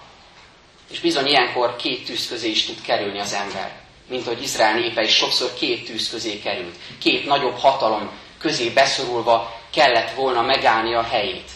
És 0.92 1.00
bizony 1.00 1.26
ilyenkor 1.26 1.76
két 1.76 2.06
tűz 2.06 2.28
közé 2.28 2.50
is 2.50 2.66
tud 2.66 2.82
kerülni 2.82 3.20
az 3.20 3.34
ember. 3.34 3.72
Mint 4.08 4.26
ahogy 4.26 4.42
Izrael 4.42 4.74
népe 4.74 5.04
is 5.04 5.16
sokszor 5.16 5.54
két 5.54 5.86
tűz 5.86 6.10
közé 6.10 6.40
került. 6.40 6.76
Két 7.00 7.26
nagyobb 7.26 7.58
hatalom 7.58 8.10
közé 8.38 8.70
beszorulva 8.70 9.60
kellett 9.76 10.12
volna 10.12 10.42
megállni 10.42 10.94
a 10.94 11.04
helyét. 11.04 11.50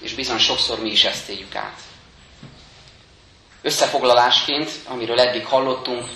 És 0.00 0.14
bizony 0.14 0.38
sokszor 0.38 0.78
mi 0.80 0.90
is 0.90 1.04
ezt 1.04 1.28
éljük 1.28 1.54
át. 1.54 1.80
Összefoglalásként, 3.62 4.70
amiről 4.88 5.20
eddig 5.20 5.46
hallottunk, 5.46 6.08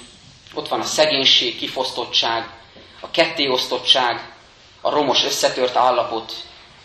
ott 0.55 0.69
van 0.69 0.81
a 0.81 0.85
szegénység, 0.85 1.59
kifosztottság, 1.59 2.49
a 3.01 3.11
kettéosztottság, 3.11 4.33
a 4.81 4.91
romos 4.91 5.25
összetört 5.25 5.77
állapot, 5.77 6.33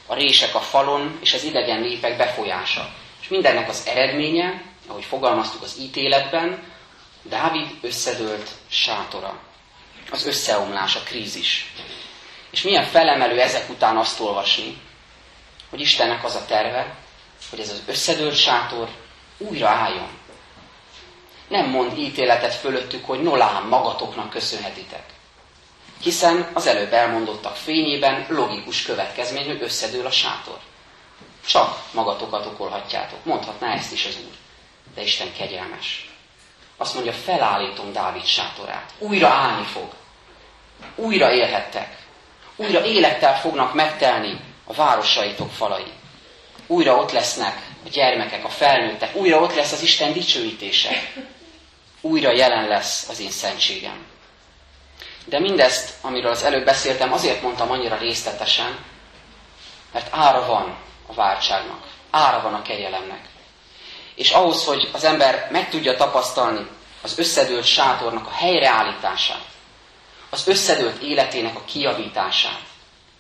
a 0.05 0.13
rések 0.13 0.55
a 0.55 0.59
falon 0.59 1.19
és 1.21 1.33
az 1.33 1.43
idegen 1.43 1.79
népek 1.79 2.17
befolyása. 2.17 2.89
És 3.21 3.27
mindennek 3.27 3.69
az 3.69 3.83
eredménye, 3.87 4.63
ahogy 4.87 5.03
fogalmaztuk 5.03 5.61
az 5.61 5.77
ítéletben, 5.79 6.63
Dávid 7.23 7.67
összedőlt 7.81 8.49
sátora. 8.67 9.39
Az 10.11 10.25
összeomlás, 10.25 10.95
a 10.95 10.99
krízis. 10.99 11.73
És 12.51 12.61
milyen 12.61 12.83
felemelő 12.85 13.41
ezek 13.41 13.69
után 13.69 13.97
azt 13.97 14.19
olvasni, 14.19 14.81
hogy 15.69 15.79
Istennek 15.79 16.23
az 16.23 16.35
a 16.35 16.45
terve, 16.45 16.95
hogy 17.49 17.59
ez 17.59 17.69
az 17.69 17.81
összedőlt 17.87 18.35
sátor 18.35 18.89
újra 19.37 19.69
álljon. 19.69 20.09
Nem 21.47 21.69
mond 21.69 21.97
ítéletet 21.97 22.53
fölöttük, 22.53 23.05
hogy 23.05 23.21
nolám 23.21 23.67
magatoknak 23.67 24.29
köszönhetitek. 24.29 25.03
Hiszen 26.01 26.49
az 26.53 26.65
előbb 26.67 26.93
elmondottak 26.93 27.55
fényében 27.55 28.25
logikus 28.29 28.81
következmény, 28.83 29.45
hogy 29.45 29.61
összedől 29.61 30.05
a 30.05 30.11
sátor. 30.11 30.57
Csak 31.45 31.83
magatokat 31.91 32.45
okolhatjátok. 32.45 33.25
Mondhatná 33.25 33.73
ezt 33.73 33.91
is 33.91 34.05
az 34.05 34.17
Úr. 34.27 34.35
De 34.95 35.01
Isten 35.01 35.33
kegyelmes. 35.37 36.09
Azt 36.77 36.93
mondja, 36.93 37.13
felállítom 37.13 37.93
Dávid 37.93 38.25
sátorát. 38.25 38.93
Újra 38.97 39.27
állni 39.27 39.65
fog. 39.65 39.89
Újra 40.95 41.31
élhettek. 41.33 42.00
Újra 42.61 42.85
élettel 42.85 43.39
fognak 43.39 43.73
megtelni 43.73 44.39
a 44.65 44.73
városaitok 44.73 45.51
falai. 45.51 45.91
Újra 46.67 46.95
ott 46.95 47.11
lesznek 47.11 47.61
a 47.85 47.89
gyermekek, 47.89 48.45
a 48.45 48.49
felnőttek. 48.49 49.15
Újra 49.15 49.39
ott 49.39 49.55
lesz 49.55 49.71
az 49.71 49.81
Isten 49.81 50.13
dicsőítése. 50.13 50.89
Újra 52.01 52.31
jelen 52.31 52.67
lesz 52.67 53.09
az 53.09 53.19
én 53.19 53.31
szentségem. 53.31 54.05
De 55.25 55.39
mindezt, 55.39 55.93
amiről 56.01 56.31
az 56.31 56.43
előbb 56.43 56.65
beszéltem, 56.65 57.13
azért 57.13 57.41
mondtam 57.41 57.71
annyira 57.71 57.97
részletesen, 57.97 58.79
mert 59.93 60.07
ára 60.11 60.45
van 60.45 60.77
a 61.07 61.13
váltságnak, 61.13 61.83
ára 62.11 62.41
van 62.41 62.53
a 62.53 62.61
kegyelemnek. 62.61 63.25
És 64.15 64.31
ahhoz, 64.31 64.65
hogy 64.65 64.89
az 64.93 65.03
ember 65.03 65.47
meg 65.51 65.69
tudja 65.69 65.95
tapasztalni 65.95 66.67
az 67.01 67.19
összedőlt 67.19 67.65
sátornak 67.65 68.27
a 68.27 68.31
helyreállítását, 68.31 69.50
az 70.31 70.47
összedőlt 70.47 71.01
életének 71.01 71.55
a 71.55 71.63
kiavítását, 71.65 72.61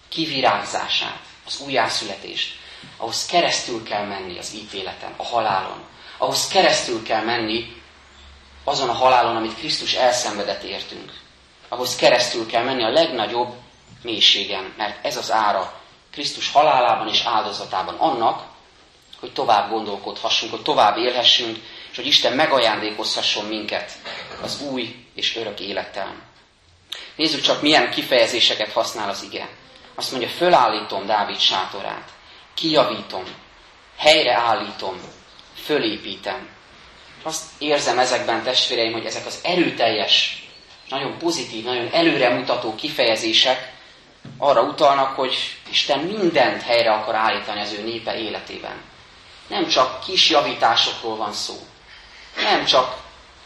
kivirágzását, 0.09 1.19
az 1.45 1.59
újjászületést, 1.65 2.59
ahhoz 2.97 3.25
keresztül 3.25 3.83
kell 3.83 4.05
menni 4.05 4.37
az 4.37 4.53
ítéleten, 4.53 5.13
a 5.17 5.23
halálon. 5.23 5.83
Ahhoz 6.17 6.47
keresztül 6.47 7.03
kell 7.03 7.23
menni 7.23 7.81
azon 8.63 8.89
a 8.89 8.93
halálon, 8.93 9.35
amit 9.35 9.57
Krisztus 9.57 9.93
elszenvedett 9.93 10.63
értünk 10.63 11.21
ahhoz 11.73 11.95
keresztül 11.95 12.45
kell 12.45 12.63
menni 12.63 12.83
a 12.83 12.89
legnagyobb 12.89 13.53
mélységen, 14.03 14.73
mert 14.77 15.05
ez 15.05 15.17
az 15.17 15.31
ára 15.31 15.81
Krisztus 16.11 16.51
halálában 16.51 17.07
és 17.07 17.23
áldozatában 17.25 17.95
annak, 17.95 18.43
hogy 19.19 19.33
tovább 19.33 19.69
gondolkodhassunk, 19.69 20.51
hogy 20.51 20.61
tovább 20.61 20.97
élhessünk, 20.97 21.57
és 21.91 21.95
hogy 21.95 22.05
Isten 22.05 22.33
megajándékozhasson 22.33 23.45
minket 23.45 23.91
az 24.41 24.61
új 24.61 25.05
és 25.15 25.35
örök 25.35 25.59
élettel. 25.59 26.15
Nézzük 27.21 27.41
csak, 27.41 27.61
milyen 27.61 27.91
kifejezéseket 27.91 28.71
használ 28.71 29.09
az 29.09 29.23
ige. 29.31 29.49
Azt 29.95 30.11
mondja, 30.11 30.29
fölállítom 30.29 31.05
Dávid 31.05 31.39
sátorát, 31.39 32.09
kijavítom, 32.53 33.23
helyreállítom, 33.97 34.99
fölépítem. 35.63 36.49
Azt 37.23 37.43
érzem 37.57 37.99
ezekben, 37.99 38.43
testvéreim, 38.43 38.91
hogy 38.91 39.05
ezek 39.05 39.25
az 39.25 39.39
erőteljes 39.43 40.45
nagyon 40.89 41.17
pozitív, 41.17 41.63
nagyon 41.63 41.89
előremutató 41.91 42.75
kifejezések 42.75 43.73
arra 44.37 44.61
utalnak, 44.61 45.15
hogy 45.15 45.35
Isten 45.69 45.99
mindent 45.99 46.61
helyre 46.61 46.91
akar 46.91 47.15
állítani 47.15 47.61
az 47.61 47.73
ő 47.73 47.83
népe 47.83 48.17
életében. 48.19 48.81
Nem 49.47 49.67
csak 49.67 50.03
kis 50.03 50.29
javításokról 50.29 51.15
van 51.15 51.33
szó. 51.33 51.55
Nem 52.35 52.65
csak 52.65 52.97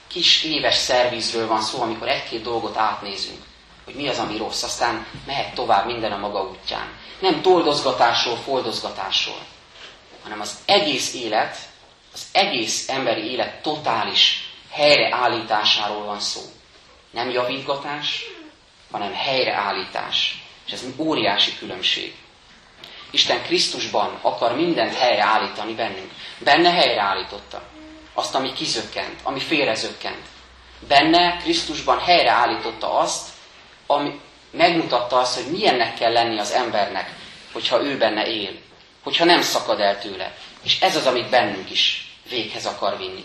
kis 0.07 0.43
éves 0.43 0.75
szervizről 0.75 1.47
van 1.47 1.61
szó, 1.61 1.81
amikor 1.81 2.07
egy-két 2.07 2.41
dolgot 2.41 2.77
átnézünk, 2.77 3.43
hogy 3.85 3.95
mi 3.95 4.07
az, 4.07 4.17
ami 4.19 4.37
rossz, 4.37 4.63
aztán 4.63 5.05
mehet 5.25 5.53
tovább 5.53 5.85
minden 5.85 6.11
a 6.11 6.17
maga 6.17 6.43
útján. 6.43 6.87
Nem 7.19 7.41
toldozgatásról, 7.41 8.35
foldozgatásról, 8.35 9.39
hanem 10.23 10.39
az 10.39 10.57
egész 10.65 11.13
élet, 11.13 11.57
az 12.13 12.25
egész 12.31 12.89
emberi 12.89 13.31
élet 13.31 13.61
totális 13.61 14.49
helyreállításáról 14.71 16.03
van 16.05 16.19
szó. 16.19 16.41
Nem 17.11 17.29
javítgatás, 17.29 18.23
hanem 18.91 19.13
helyreállítás. 19.13 20.43
És 20.65 20.71
ez 20.71 20.83
egy 20.85 20.93
óriási 20.97 21.57
különbség. 21.57 22.15
Isten 23.11 23.43
Krisztusban 23.43 24.19
akar 24.21 24.55
mindent 24.55 24.95
helyreállítani 24.95 25.73
bennünk. 25.73 26.11
Benne 26.37 26.71
helyreállította. 26.71 27.61
Azt, 28.13 28.35
ami 28.35 28.53
kizökkent, 28.53 29.19
ami 29.23 29.39
félrezökkent. 29.39 30.25
Benne 30.87 31.37
Krisztusban 31.37 31.99
helyreállította 31.99 32.97
azt, 32.97 33.29
ami 33.85 34.19
megmutatta 34.51 35.19
azt, 35.19 35.35
hogy 35.35 35.51
milyennek 35.51 35.93
kell 35.93 36.11
lenni 36.11 36.39
az 36.39 36.51
embernek, 36.51 37.15
hogyha 37.53 37.83
ő 37.83 37.97
benne 37.97 38.25
él. 38.25 38.51
Hogyha 39.03 39.25
nem 39.25 39.41
szakad 39.41 39.79
el 39.79 39.99
tőle. 39.99 40.35
És 40.63 40.81
ez 40.81 40.95
az, 40.95 41.05
amit 41.05 41.29
bennünk 41.29 41.71
is 41.71 42.13
véghez 42.29 42.65
akar 42.65 42.97
vinni. 42.97 43.23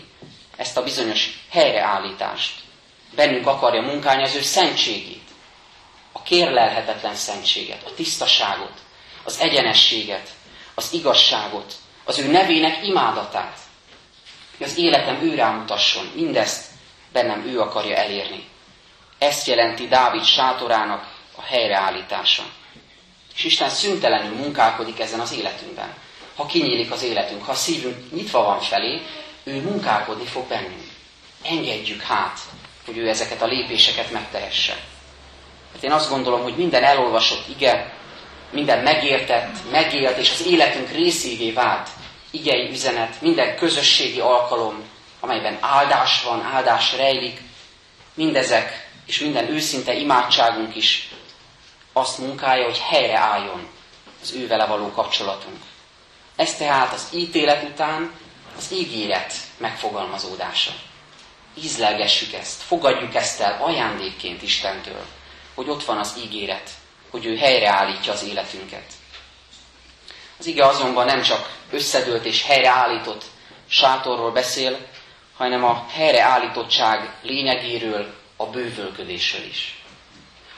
Ezt 0.57 0.77
a 0.77 0.83
bizonyos 0.83 1.43
helyreállítást 1.49 2.53
bennünk 3.15 3.47
akarja 3.47 3.81
munkálni 3.81 4.23
az 4.23 4.35
ő 4.35 4.41
szentségét, 4.41 5.21
a 6.11 6.21
kérlelhetetlen 6.21 7.15
szentséget, 7.15 7.83
a 7.85 7.93
tisztaságot, 7.93 8.73
az 9.23 9.39
egyenességet, 9.39 10.29
az 10.75 10.93
igazságot, 10.93 11.73
az 12.03 12.19
ő 12.19 12.31
nevének 12.31 12.87
imádatát. 12.87 13.57
Hogy 14.57 14.67
az 14.67 14.77
életem 14.77 15.21
ő 15.21 15.35
rámutasson, 15.35 16.11
mindezt 16.15 16.65
bennem 17.11 17.45
ő 17.47 17.59
akarja 17.61 17.95
elérni. 17.95 18.47
Ezt 19.21 19.47
jelenti 19.47 19.87
Dávid 19.87 20.23
sátorának 20.23 21.13
a 21.35 21.41
helyreállítása. 21.41 22.43
És 23.35 23.43
Isten 23.43 23.69
szüntelenül 23.69 24.35
munkálkodik 24.35 24.99
ezen 24.99 25.19
az 25.19 25.33
életünkben. 25.33 25.93
Ha 26.35 26.45
kinyílik 26.45 26.91
az 26.91 27.03
életünk, 27.03 27.45
ha 27.45 27.51
a 27.51 27.55
szívünk 27.55 28.11
nyitva 28.11 28.43
van 28.43 28.59
felé, 28.59 29.01
ő 29.43 29.61
munkálkodni 29.61 30.25
fog 30.25 30.47
bennünk. 30.47 30.89
Engedjük 31.43 32.01
hát, 32.01 32.39
hogy 32.85 32.97
ő 32.97 33.09
ezeket 33.09 33.41
a 33.41 33.45
lépéseket 33.45 34.11
megtehesse. 34.11 34.77
Hát 35.73 35.83
én 35.83 35.91
azt 35.91 36.09
gondolom, 36.09 36.41
hogy 36.43 36.57
minden 36.57 36.83
elolvasott 36.83 37.47
ige, 37.47 37.93
minden 38.51 38.83
megértett, 38.83 39.55
megélt 39.71 40.17
és 40.17 40.31
az 40.31 40.45
életünk 40.45 40.91
részévé 40.91 41.51
vált 41.51 41.89
igei 42.31 42.69
üzenet, 42.69 43.21
minden 43.21 43.55
közösségi 43.55 44.19
alkalom, 44.19 44.83
amelyben 45.19 45.57
áldás 45.59 46.23
van, 46.23 46.41
áldás 46.41 46.95
rejlik, 46.95 47.41
mindezek 48.13 48.89
és 49.05 49.19
minden 49.19 49.49
őszinte 49.49 49.93
imádságunk 49.93 50.75
is 50.75 51.09
azt 51.93 52.17
munkálja, 52.17 52.65
hogy 52.65 52.79
helyreálljon 52.79 53.67
az 54.21 54.31
ő 54.31 54.47
vele 54.47 54.65
való 54.65 54.91
kapcsolatunk. 54.91 55.57
Ez 56.35 56.55
tehát 56.55 56.93
az 56.93 57.07
ítélet 57.13 57.63
után 57.63 58.11
az 58.57 58.71
ígéret 58.71 59.33
megfogalmazódása. 59.57 60.71
Ízlelgessük 61.63 62.33
ezt, 62.33 62.61
fogadjuk 62.61 63.15
ezt 63.15 63.39
el 63.41 63.61
ajándékként 63.61 64.41
Istentől, 64.41 65.05
hogy 65.55 65.69
ott 65.69 65.83
van 65.83 65.97
az 65.97 66.13
ígéret, 66.23 66.69
hogy 67.09 67.25
ő 67.25 67.37
helyreállítja 67.37 68.13
az 68.13 68.23
életünket. 68.23 68.83
Az 70.39 70.45
ige 70.45 70.65
azonban 70.65 71.05
nem 71.05 71.21
csak 71.21 71.57
összedőlt 71.71 72.25
és 72.25 72.43
helyreállított 72.43 73.23
sátorról 73.67 74.31
beszél, 74.31 74.77
hanem 75.37 75.63
a 75.63 75.85
helyreállítottság 75.89 77.13
lényegéről, 77.21 78.13
a 78.41 78.49
bővölködésről 78.49 79.45
is. 79.45 79.83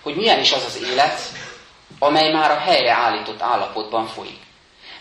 Hogy 0.01 0.15
milyen 0.15 0.39
is 0.39 0.51
az 0.51 0.63
az 0.65 0.81
élet, 0.89 1.19
amely 1.99 2.31
már 2.31 2.51
a 2.51 2.57
helyreállított 2.57 3.41
állapotban 3.41 4.07
folyik. 4.07 4.39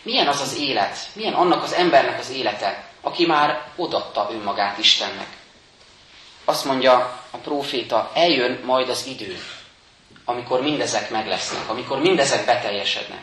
Milyen 0.02 0.26
az 0.26 0.40
az 0.40 0.56
élet, 0.58 0.98
milyen 1.12 1.34
annak 1.34 1.62
az 1.62 1.72
embernek 1.72 2.18
az 2.18 2.30
élete, 2.30 2.84
aki 3.00 3.26
már 3.26 3.66
odatta 3.76 4.28
önmagát 4.32 4.78
Istennek. 4.78 5.28
Azt 6.44 6.64
mondja 6.64 7.20
a 7.30 7.36
próféta, 7.36 8.10
eljön 8.14 8.60
majd 8.64 8.88
az 8.88 9.06
idő, 9.06 9.38
amikor 10.24 10.60
mindezek 10.62 11.10
meg 11.10 11.26
lesznek, 11.26 11.68
amikor 11.68 12.00
mindezek 12.00 12.44
beteljesednek. 12.44 13.22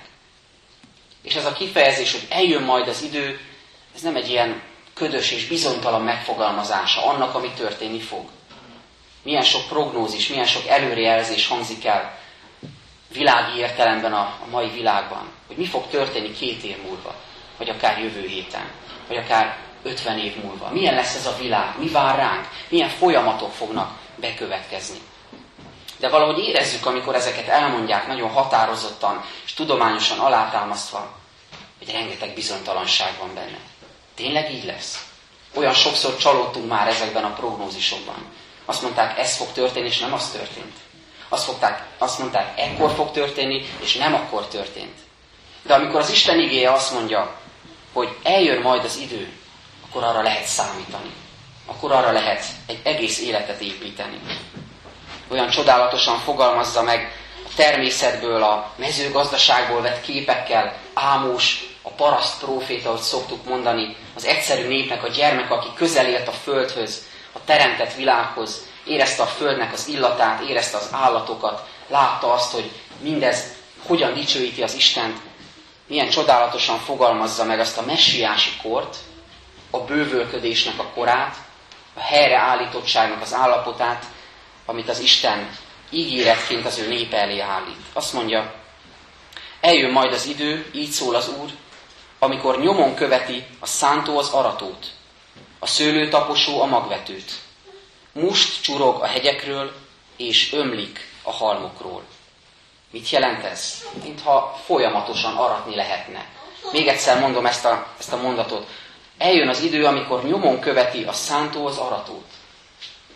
És 1.22 1.36
ez 1.36 1.46
a 1.46 1.54
kifejezés, 1.54 2.12
hogy 2.12 2.26
eljön 2.30 2.64
majd 2.64 2.88
az 2.88 3.02
idő, 3.02 3.40
ez 3.96 4.02
nem 4.02 4.16
egy 4.16 4.30
ilyen 4.30 4.62
ködös 4.94 5.32
és 5.32 5.48
bizonytalan 5.48 6.02
megfogalmazása 6.02 7.06
annak, 7.06 7.36
ami 7.36 7.52
történni 7.52 8.00
fog. 8.00 8.30
Milyen 9.24 9.44
sok 9.44 9.68
prognózis, 9.68 10.28
milyen 10.28 10.46
sok 10.46 10.68
előrejelzés 10.68 11.48
hangzik 11.48 11.86
el 11.86 12.18
világi 13.14 13.58
értelemben 13.60 14.14
a, 14.14 14.20
a 14.20 14.46
mai 14.50 14.70
világban, 14.70 15.30
hogy 15.48 15.58
mi 15.58 15.66
fog 15.66 15.88
történni 15.88 16.32
két 16.32 16.64
év 16.64 16.78
múlva, 16.84 17.16
vagy 17.58 17.70
akár 17.70 18.00
jövő 18.00 18.28
héten, 18.28 18.72
vagy 19.08 19.18
akár 19.18 19.58
50 19.84 20.18
év 20.20 20.44
múlva. 20.44 20.70
Milyen 20.70 20.94
lesz 20.96 21.16
ez 21.16 21.26
a 21.26 21.38
világ, 21.40 21.80
mi 21.80 21.88
vár 21.90 22.16
ránk, 22.16 22.48
milyen 22.70 22.90
folyamatok 22.90 23.52
fognak 23.52 23.98
bekövetkezni. 24.16 24.98
De 25.98 26.10
valahogy 26.10 26.40
érezzük, 26.40 26.86
amikor 26.86 27.16
ezeket 27.16 27.48
elmondják 27.48 28.08
nagyon 28.08 28.30
határozottan 28.30 29.26
és 29.46 29.54
tudományosan 29.54 30.20
alátámasztva, 30.20 31.12
hogy 31.78 31.92
rengeteg 31.92 32.34
bizonytalanság 32.34 33.14
van 33.20 33.34
benne. 33.34 33.58
Tényleg 34.16 34.52
így 34.54 34.66
lesz? 34.66 35.08
Olyan 35.54 35.74
sokszor 35.74 36.18
csalódtunk 36.18 36.70
már 36.70 36.88
ezekben 36.88 37.24
a 37.24 37.34
prognózisokban. 37.34 38.26
Azt 38.70 38.82
mondták, 38.82 39.18
ez 39.20 39.36
fog 39.36 39.52
történni, 39.52 39.88
és 39.88 40.00
nem 40.00 40.14
az 40.14 40.30
történt. 40.30 40.74
Azt, 41.30 41.44
fogták, 41.44 41.86
azt 41.98 42.20
mondták, 42.20 42.60
ekkor 42.60 42.92
fog 42.92 43.12
történni, 43.12 43.66
és 43.82 43.96
nem 43.96 44.14
akkor 44.14 44.48
történt. 44.48 44.98
De 45.62 45.74
amikor 45.74 46.00
az 46.00 46.10
Isten 46.10 46.40
igéje 46.40 46.72
azt 46.72 46.94
mondja, 46.94 47.36
hogy 47.94 48.18
eljön 48.24 48.62
majd 48.62 48.84
az 48.84 48.98
idő, 48.98 49.32
akkor 49.88 50.04
arra 50.04 50.22
lehet 50.22 50.46
számítani. 50.46 51.10
Akkor 51.66 51.92
arra 51.92 52.12
lehet 52.12 52.46
egy 52.66 52.80
egész 52.84 53.20
életet 53.20 53.62
építeni. 53.62 54.20
Olyan 55.28 55.50
csodálatosan 55.50 56.20
fogalmazza 56.20 56.82
meg 56.82 57.12
a 57.46 57.52
természetből, 57.56 58.44
a 58.44 58.74
mezőgazdaságból 58.76 59.82
vett 59.82 60.02
képekkel 60.02 60.78
Ámós, 60.94 61.64
a 61.82 61.90
paraszt 61.90 62.40
próféta, 62.40 62.90
ahogy 62.90 63.02
szoktuk 63.02 63.46
mondani, 63.46 63.96
az 64.16 64.26
egyszerű 64.26 64.68
népnek 64.68 65.04
a 65.04 65.08
gyermek, 65.08 65.52
aki 65.52 65.68
közel 65.76 66.06
élt 66.06 66.28
a 66.28 66.32
földhöz, 66.32 67.08
a 67.32 67.40
teremtett 67.46 67.94
világhoz, 67.94 68.68
érezte 68.86 69.24
a 69.24 69.26
földnek 69.26 69.74
az 69.74 69.88
illatát, 69.88 70.42
érezte 70.42 70.78
az 70.78 70.90
állatokat, 70.92 71.68
látta 71.88 72.34
azt, 72.34 72.52
hogy 72.54 72.72
mindez 73.02 73.44
hogyan 73.88 74.14
dicsőíti 74.14 74.64
az 74.64 74.74
Istent, 74.74 75.18
milyen 75.88 76.10
csodálatosan 76.10 76.78
fogalmazza 76.78 77.44
meg 77.44 77.60
azt 77.60 77.78
a 77.78 77.86
messiási 77.86 78.52
kort, 78.62 78.96
a 79.70 79.78
bővölködésnek 79.80 80.80
a 80.80 80.84
korát, 80.94 81.36
a 81.94 82.00
helyreállítottságnak 82.00 83.22
az 83.22 83.34
állapotát, 83.34 84.06
amit 84.66 84.90
az 84.90 85.00
Isten 85.00 85.50
ígéretként 85.90 86.66
az 86.66 86.78
ő 86.78 86.88
népe 86.88 87.18
elé 87.18 87.40
állít. 87.40 87.78
Azt 87.94 88.14
mondja, 88.14 88.54
eljön 89.62 89.92
majd 89.92 90.14
az 90.14 90.26
idő, 90.26 90.70
így 90.74 90.90
szól 90.90 91.16
az 91.16 91.30
Úr, 91.42 91.50
amikor 92.20 92.60
nyomon 92.60 92.96
követi 92.96 93.46
a 93.60 93.66
szántó 93.66 94.18
az 94.18 94.30
aratót, 94.30 94.86
a 95.60 95.68
szőlőtaposó 95.68 96.62
a 96.62 96.66
magvetőt. 96.66 97.32
Must 98.12 98.62
csurog 98.64 99.02
a 99.02 99.06
hegyekről, 99.06 99.74
és 100.18 100.54
ömlik 100.54 101.08
a 101.24 101.32
halmokról. 101.32 102.04
Mit 102.92 103.10
jelent 103.10 103.44
ez? 103.44 103.84
Mintha 104.04 104.60
folyamatosan 104.66 105.36
aratni 105.36 105.76
lehetne. 105.76 106.26
Még 106.72 106.88
egyszer 106.88 107.20
mondom 107.20 107.46
ezt 107.46 107.66
a, 107.66 107.88
ezt 108.00 108.14
a 108.14 108.22
mondatot. 108.22 108.68
Eljön 109.18 109.48
az 109.50 109.62
idő, 109.62 109.86
amikor 109.86 110.24
nyomon 110.24 110.60
követi 110.60 111.04
a 111.04 111.12
szántó 111.14 111.66
az 111.68 111.78
aratót. 111.78 112.26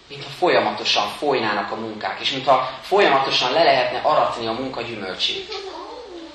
Mintha 0.08 0.30
folyamatosan 0.30 1.08
folynának 1.18 1.72
a 1.72 1.76
munkák, 1.76 2.20
és 2.22 2.32
mintha 2.32 2.80
folyamatosan 2.82 3.52
le 3.52 3.64
lehetne 3.64 4.00
aratni 4.00 4.48
a 4.48 4.52
munka 4.52 4.82
gyümölcsét. 4.82 5.54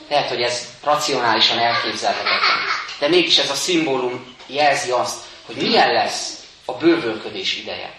Lehet, 0.09 0.29
hogy 0.29 0.43
ez 0.43 0.69
racionálisan 0.85 1.59
elképzelhetetlen. 1.59 2.59
De 2.99 3.09
mégis 3.09 3.39
ez 3.39 3.51
a 3.51 3.55
szimbólum 3.55 4.37
jelzi 4.47 4.91
azt, 4.91 5.28
hogy 5.49 5.57
milyen 5.57 5.93
lesz 5.93 6.47
a 6.65 6.73
bővölködés 6.73 7.57
ideje. 7.57 7.93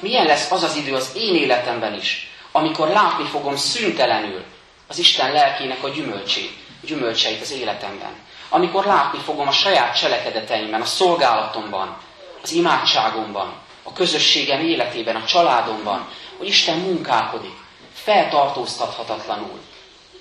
Milyen 0.00 0.26
lesz 0.26 0.50
az 0.50 0.62
az 0.62 0.76
idő 0.76 0.94
az 0.94 1.10
én 1.16 1.34
életemben 1.34 1.94
is, 1.94 2.30
amikor 2.52 2.88
látni 2.88 3.24
fogom 3.24 3.56
szüntelenül 3.56 4.44
az 4.86 4.98
Isten 4.98 5.32
lelkének 5.32 5.84
a 5.84 5.88
gyümölcsét, 5.88 6.52
gyümölcseit 6.82 7.40
az 7.40 7.52
életemben. 7.52 8.12
Amikor 8.48 8.84
látni 8.84 9.18
fogom 9.18 9.48
a 9.48 9.52
saját 9.52 9.98
cselekedeteimben, 9.98 10.80
a 10.80 10.84
szolgálatomban, 10.84 11.96
az 12.42 12.52
imádságomban, 12.52 13.54
a 13.82 13.92
közösségem 13.92 14.60
életében, 14.60 15.16
a 15.16 15.24
családomban, 15.24 16.08
hogy 16.38 16.48
Isten 16.48 16.78
munkálkodik, 16.78 17.56
feltartóztathatatlanul. 17.94 19.60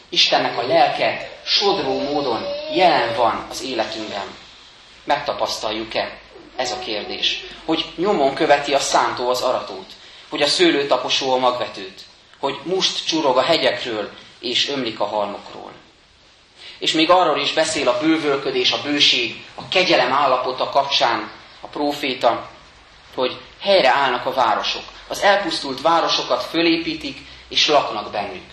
Istennek 0.10 0.58
a 0.58 0.68
lelke 0.68 1.40
sodró 1.46 2.00
módon 2.02 2.46
jelen 2.74 3.16
van 3.16 3.46
az 3.50 3.64
életünkben. 3.64 4.28
Megtapasztaljuk-e? 5.04 6.18
Ez 6.60 6.72
a 6.72 6.80
kérdés. 6.80 7.44
Hogy 7.66 7.86
nyomon 7.96 8.34
követi 8.34 8.74
a 8.74 8.80
szántó 8.80 9.30
az 9.30 9.42
aratót, 9.42 9.92
hogy 10.30 10.42
a 10.42 10.48
szőlőtaposó 10.48 11.34
a 11.34 11.38
magvetőt, 11.38 12.02
hogy 12.40 12.60
must 12.64 13.08
csurog 13.08 13.38
a 13.38 13.42
hegyekről, 13.42 14.10
és 14.40 14.70
ömlik 14.70 15.00
a 15.00 15.06
halmokról. 15.06 15.72
És 16.80 16.92
még 16.92 17.10
arról 17.10 17.40
is 17.40 17.54
beszél 17.54 17.88
a 17.88 18.00
bővölködés, 18.00 18.72
a 18.72 18.82
bőség, 18.82 19.44
a 19.56 19.68
kegyelem 19.68 20.12
állapota 20.14 20.70
kapcsán 20.70 21.32
a 21.62 21.68
próféta, 21.68 22.50
hogy 23.16 23.38
helyre 23.60 23.90
állnak 23.90 24.26
a 24.26 24.34
városok. 24.34 24.84
Az 25.08 25.22
elpusztult 25.22 25.82
városokat 25.82 26.44
fölépítik, 26.44 27.18
és 27.50 27.68
laknak 27.68 28.12
bennük. 28.12 28.46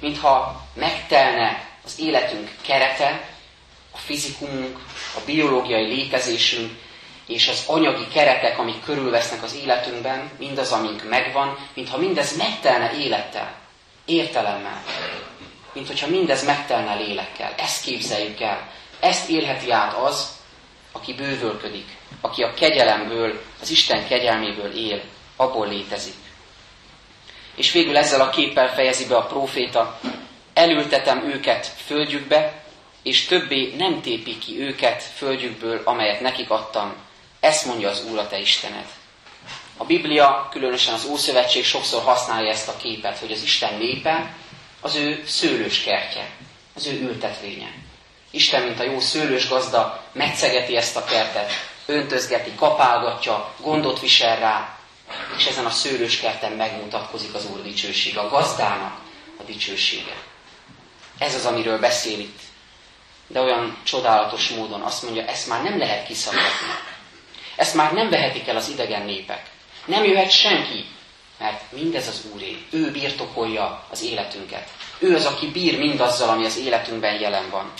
Mintha 0.00 0.62
megtelne 0.74 1.68
az 1.84 1.98
életünk 2.00 2.50
kerete, 2.62 3.28
a 3.92 3.98
fizikumunk, 3.98 4.78
a 5.16 5.20
biológiai 5.26 5.86
létezésünk, 5.86 6.86
és 7.28 7.48
az 7.48 7.64
anyagi 7.66 8.08
keretek, 8.12 8.58
amik 8.58 8.84
körülvesznek 8.84 9.42
az 9.42 9.54
életünkben, 9.54 10.30
mindaz, 10.38 10.72
amink 10.72 11.08
megvan, 11.08 11.58
mintha 11.74 11.98
mindez 11.98 12.36
megtelne 12.36 12.92
élettel, 12.92 13.54
értelemmel. 14.04 14.82
Mint 15.72 15.86
hogyha 15.86 16.06
mindez 16.06 16.44
megtelne 16.44 16.94
lélekkel. 16.94 17.54
Ezt 17.56 17.84
képzeljük 17.84 18.40
el. 18.40 18.68
Ezt 19.00 19.28
élheti 19.28 19.70
át 19.70 19.94
az, 19.94 20.36
aki 20.92 21.14
bővölködik, 21.14 21.86
aki 22.20 22.42
a 22.42 22.54
kegyelemből, 22.54 23.40
az 23.60 23.70
Isten 23.70 24.06
kegyelméből 24.06 24.76
él, 24.76 25.02
abból 25.36 25.68
létezik. 25.68 26.14
És 27.54 27.72
végül 27.72 27.96
ezzel 27.96 28.20
a 28.20 28.30
képpel 28.30 28.74
fejezi 28.74 29.06
be 29.06 29.16
a 29.16 29.26
próféta, 29.26 30.00
elültetem 30.54 31.30
őket 31.30 31.66
földjükbe, 31.66 32.62
és 33.02 33.24
többé 33.24 33.74
nem 33.76 34.00
tépi 34.00 34.38
ki 34.38 34.60
őket 34.60 35.02
földjükből, 35.02 35.80
amelyet 35.84 36.20
nekik 36.20 36.50
adtam. 36.50 36.94
Ezt 37.40 37.64
mondja 37.66 37.90
az 37.90 38.04
Úr 38.04 38.18
a 38.18 38.28
te 38.28 38.38
Istened. 38.38 38.86
A 39.76 39.84
Biblia, 39.84 40.48
különösen 40.50 40.94
az 40.94 41.04
Ószövetség 41.04 41.64
sokszor 41.64 42.02
használja 42.02 42.50
ezt 42.50 42.68
a 42.68 42.76
képet, 42.76 43.18
hogy 43.18 43.32
az 43.32 43.42
Isten 43.42 43.74
népe 43.74 44.34
az 44.80 44.94
ő 44.94 45.24
szőlős 45.26 45.82
kertje, 45.82 46.30
az 46.74 46.86
ő 46.86 47.00
ültetvénye. 47.00 47.72
Isten, 48.30 48.62
mint 48.62 48.80
a 48.80 48.84
jó 48.84 49.00
szőlős 49.00 49.48
gazda, 49.48 50.04
megszegeti 50.12 50.76
ezt 50.76 50.96
a 50.96 51.04
kertet, 51.04 51.50
öntözgeti, 51.86 52.54
kapálgatja, 52.54 53.54
gondot 53.60 54.00
visel 54.00 54.38
rá, 54.38 54.78
és 55.36 55.46
ezen 55.46 55.66
a 55.66 55.70
szőlős 55.70 56.20
kerten 56.20 56.52
megmutatkozik 56.52 57.34
az 57.34 57.46
Úr 57.52 57.62
dicsősége, 57.62 58.20
a 58.20 58.28
gazdának 58.28 58.98
a 59.40 59.42
dicsősége. 59.42 60.14
Ez 61.18 61.34
az, 61.34 61.44
amiről 61.46 61.78
beszél 61.78 62.18
itt. 62.18 62.40
De 63.26 63.40
olyan 63.40 63.76
csodálatos 63.82 64.48
módon 64.48 64.80
azt 64.80 65.02
mondja, 65.02 65.24
ezt 65.24 65.48
már 65.48 65.62
nem 65.62 65.78
lehet 65.78 66.06
kiszabadni. 66.06 66.50
Ezt 67.58 67.74
már 67.74 67.92
nem 67.92 68.10
vehetik 68.10 68.48
el 68.48 68.56
az 68.56 68.68
idegen 68.68 69.04
népek. 69.04 69.42
Nem 69.84 70.04
jöhet 70.04 70.30
senki, 70.30 70.86
mert 71.38 71.72
mindez 71.72 72.08
az 72.08 72.26
Úré. 72.34 72.66
Ő 72.70 72.90
birtokolja 72.90 73.84
az 73.90 74.02
életünket. 74.02 74.68
Ő 74.98 75.14
az, 75.14 75.26
aki 75.26 75.46
bír 75.46 75.78
mindazzal, 75.78 76.28
ami 76.28 76.44
az 76.44 76.58
életünkben 76.58 77.20
jelen 77.20 77.50
van. 77.50 77.72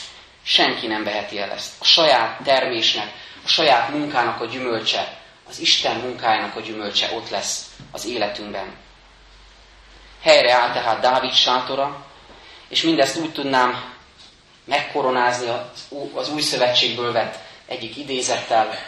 Senki 0.42 0.86
nem 0.86 1.04
veheti 1.04 1.38
el 1.38 1.50
ezt. 1.50 1.72
A 1.78 1.84
saját 1.84 2.42
termésnek, 2.44 3.12
a 3.44 3.48
saját 3.48 3.88
munkának 3.88 4.40
a 4.40 4.46
gyümölcse, 4.46 5.18
az 5.48 5.58
Isten 5.58 5.96
munkájának 5.96 6.56
a 6.56 6.60
gyümölcse 6.60 7.10
ott 7.14 7.30
lesz 7.30 7.66
az 7.92 8.06
életünkben. 8.06 8.76
Helyre 10.22 10.54
áll 10.54 10.72
tehát 10.72 11.00
Dávid 11.00 11.34
sátora, 11.34 12.06
és 12.68 12.82
mindezt 12.82 13.16
úgy 13.16 13.32
tudnám 13.32 13.94
megkoronázni 14.64 15.48
az 16.14 16.28
új 16.28 16.40
szövetségből 16.40 17.12
vett 17.12 17.38
egyik 17.66 17.96
idézettel, 17.96 18.78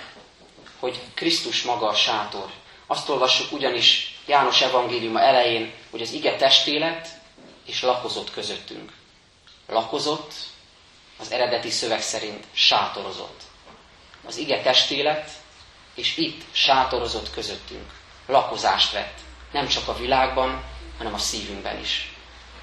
hogy 0.80 1.00
Krisztus 1.14 1.62
maga 1.62 1.88
a 1.88 1.94
sátor. 1.94 2.50
Azt 2.86 3.08
olvassuk 3.08 3.52
ugyanis 3.52 4.18
János 4.26 4.60
evangéliuma 4.60 5.20
elején, 5.20 5.72
hogy 5.90 6.00
az 6.00 6.12
ige 6.12 6.36
testélet 6.36 7.08
és 7.66 7.82
lakozott 7.82 8.30
közöttünk. 8.30 8.92
Lakozott, 9.66 10.32
az 11.18 11.32
eredeti 11.32 11.70
szöveg 11.70 12.02
szerint 12.02 12.44
sátorozott. 12.52 13.40
Az 14.26 14.36
ige 14.36 14.62
testélet, 14.62 15.30
és 15.94 16.16
itt 16.16 16.42
sátorozott 16.52 17.30
közöttünk. 17.30 17.90
Lakozást 18.26 18.92
vett. 18.92 19.18
Nem 19.52 19.66
csak 19.68 19.88
a 19.88 19.96
világban, 19.96 20.64
hanem 20.98 21.14
a 21.14 21.18
szívünkben 21.18 21.80
is. 21.80 22.12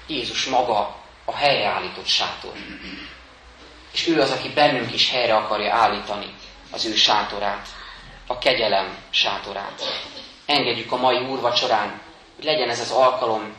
Jézus 0.06 0.44
maga 0.44 0.96
a 1.24 1.34
helyreállított 1.34 2.06
sátor. 2.06 2.52
És 3.92 4.06
ő 4.06 4.20
az, 4.20 4.30
aki 4.30 4.48
bennünk 4.48 4.92
is 4.92 5.10
helyre 5.10 5.36
akarja 5.36 5.74
állítani 5.74 6.34
az 6.70 6.84
ő 6.84 6.94
sátorát, 6.94 7.68
a 8.30 8.38
kegyelem 8.38 8.96
sátorát. 9.10 9.82
Engedjük 10.46 10.92
a 10.92 10.96
mai 10.96 11.16
úrvacsorán, 11.18 12.00
hogy 12.36 12.44
legyen 12.44 12.68
ez 12.68 12.80
az 12.80 12.90
alkalom 12.90 13.54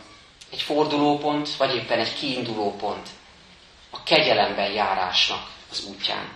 egy 0.51 0.62
fordulópont, 0.62 1.55
vagy 1.58 1.75
éppen 1.75 1.99
egy 1.99 2.13
kiindulópont 2.13 3.08
a 3.89 4.03
kegyelemben 4.03 4.71
járásnak 4.71 5.47
az 5.71 5.84
útján. 5.86 6.27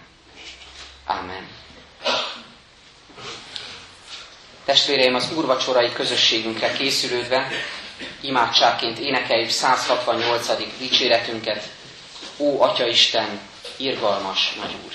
Amen. 1.05 1.47
Testvéreim, 4.65 5.15
az 5.15 5.31
úrvacsorai 5.35 5.93
közösségünkkel 5.93 6.73
készülődve, 6.73 7.47
imádságként 8.21 8.97
énekeljük 8.99 9.49
168. 9.49 10.77
dicséretünket. 10.79 11.69
Ó, 12.37 12.61
Atya 12.61 12.87
Isten, 12.87 13.39
irgalmas 13.77 14.53
nagy 14.53 14.75
Úr! 14.85 14.91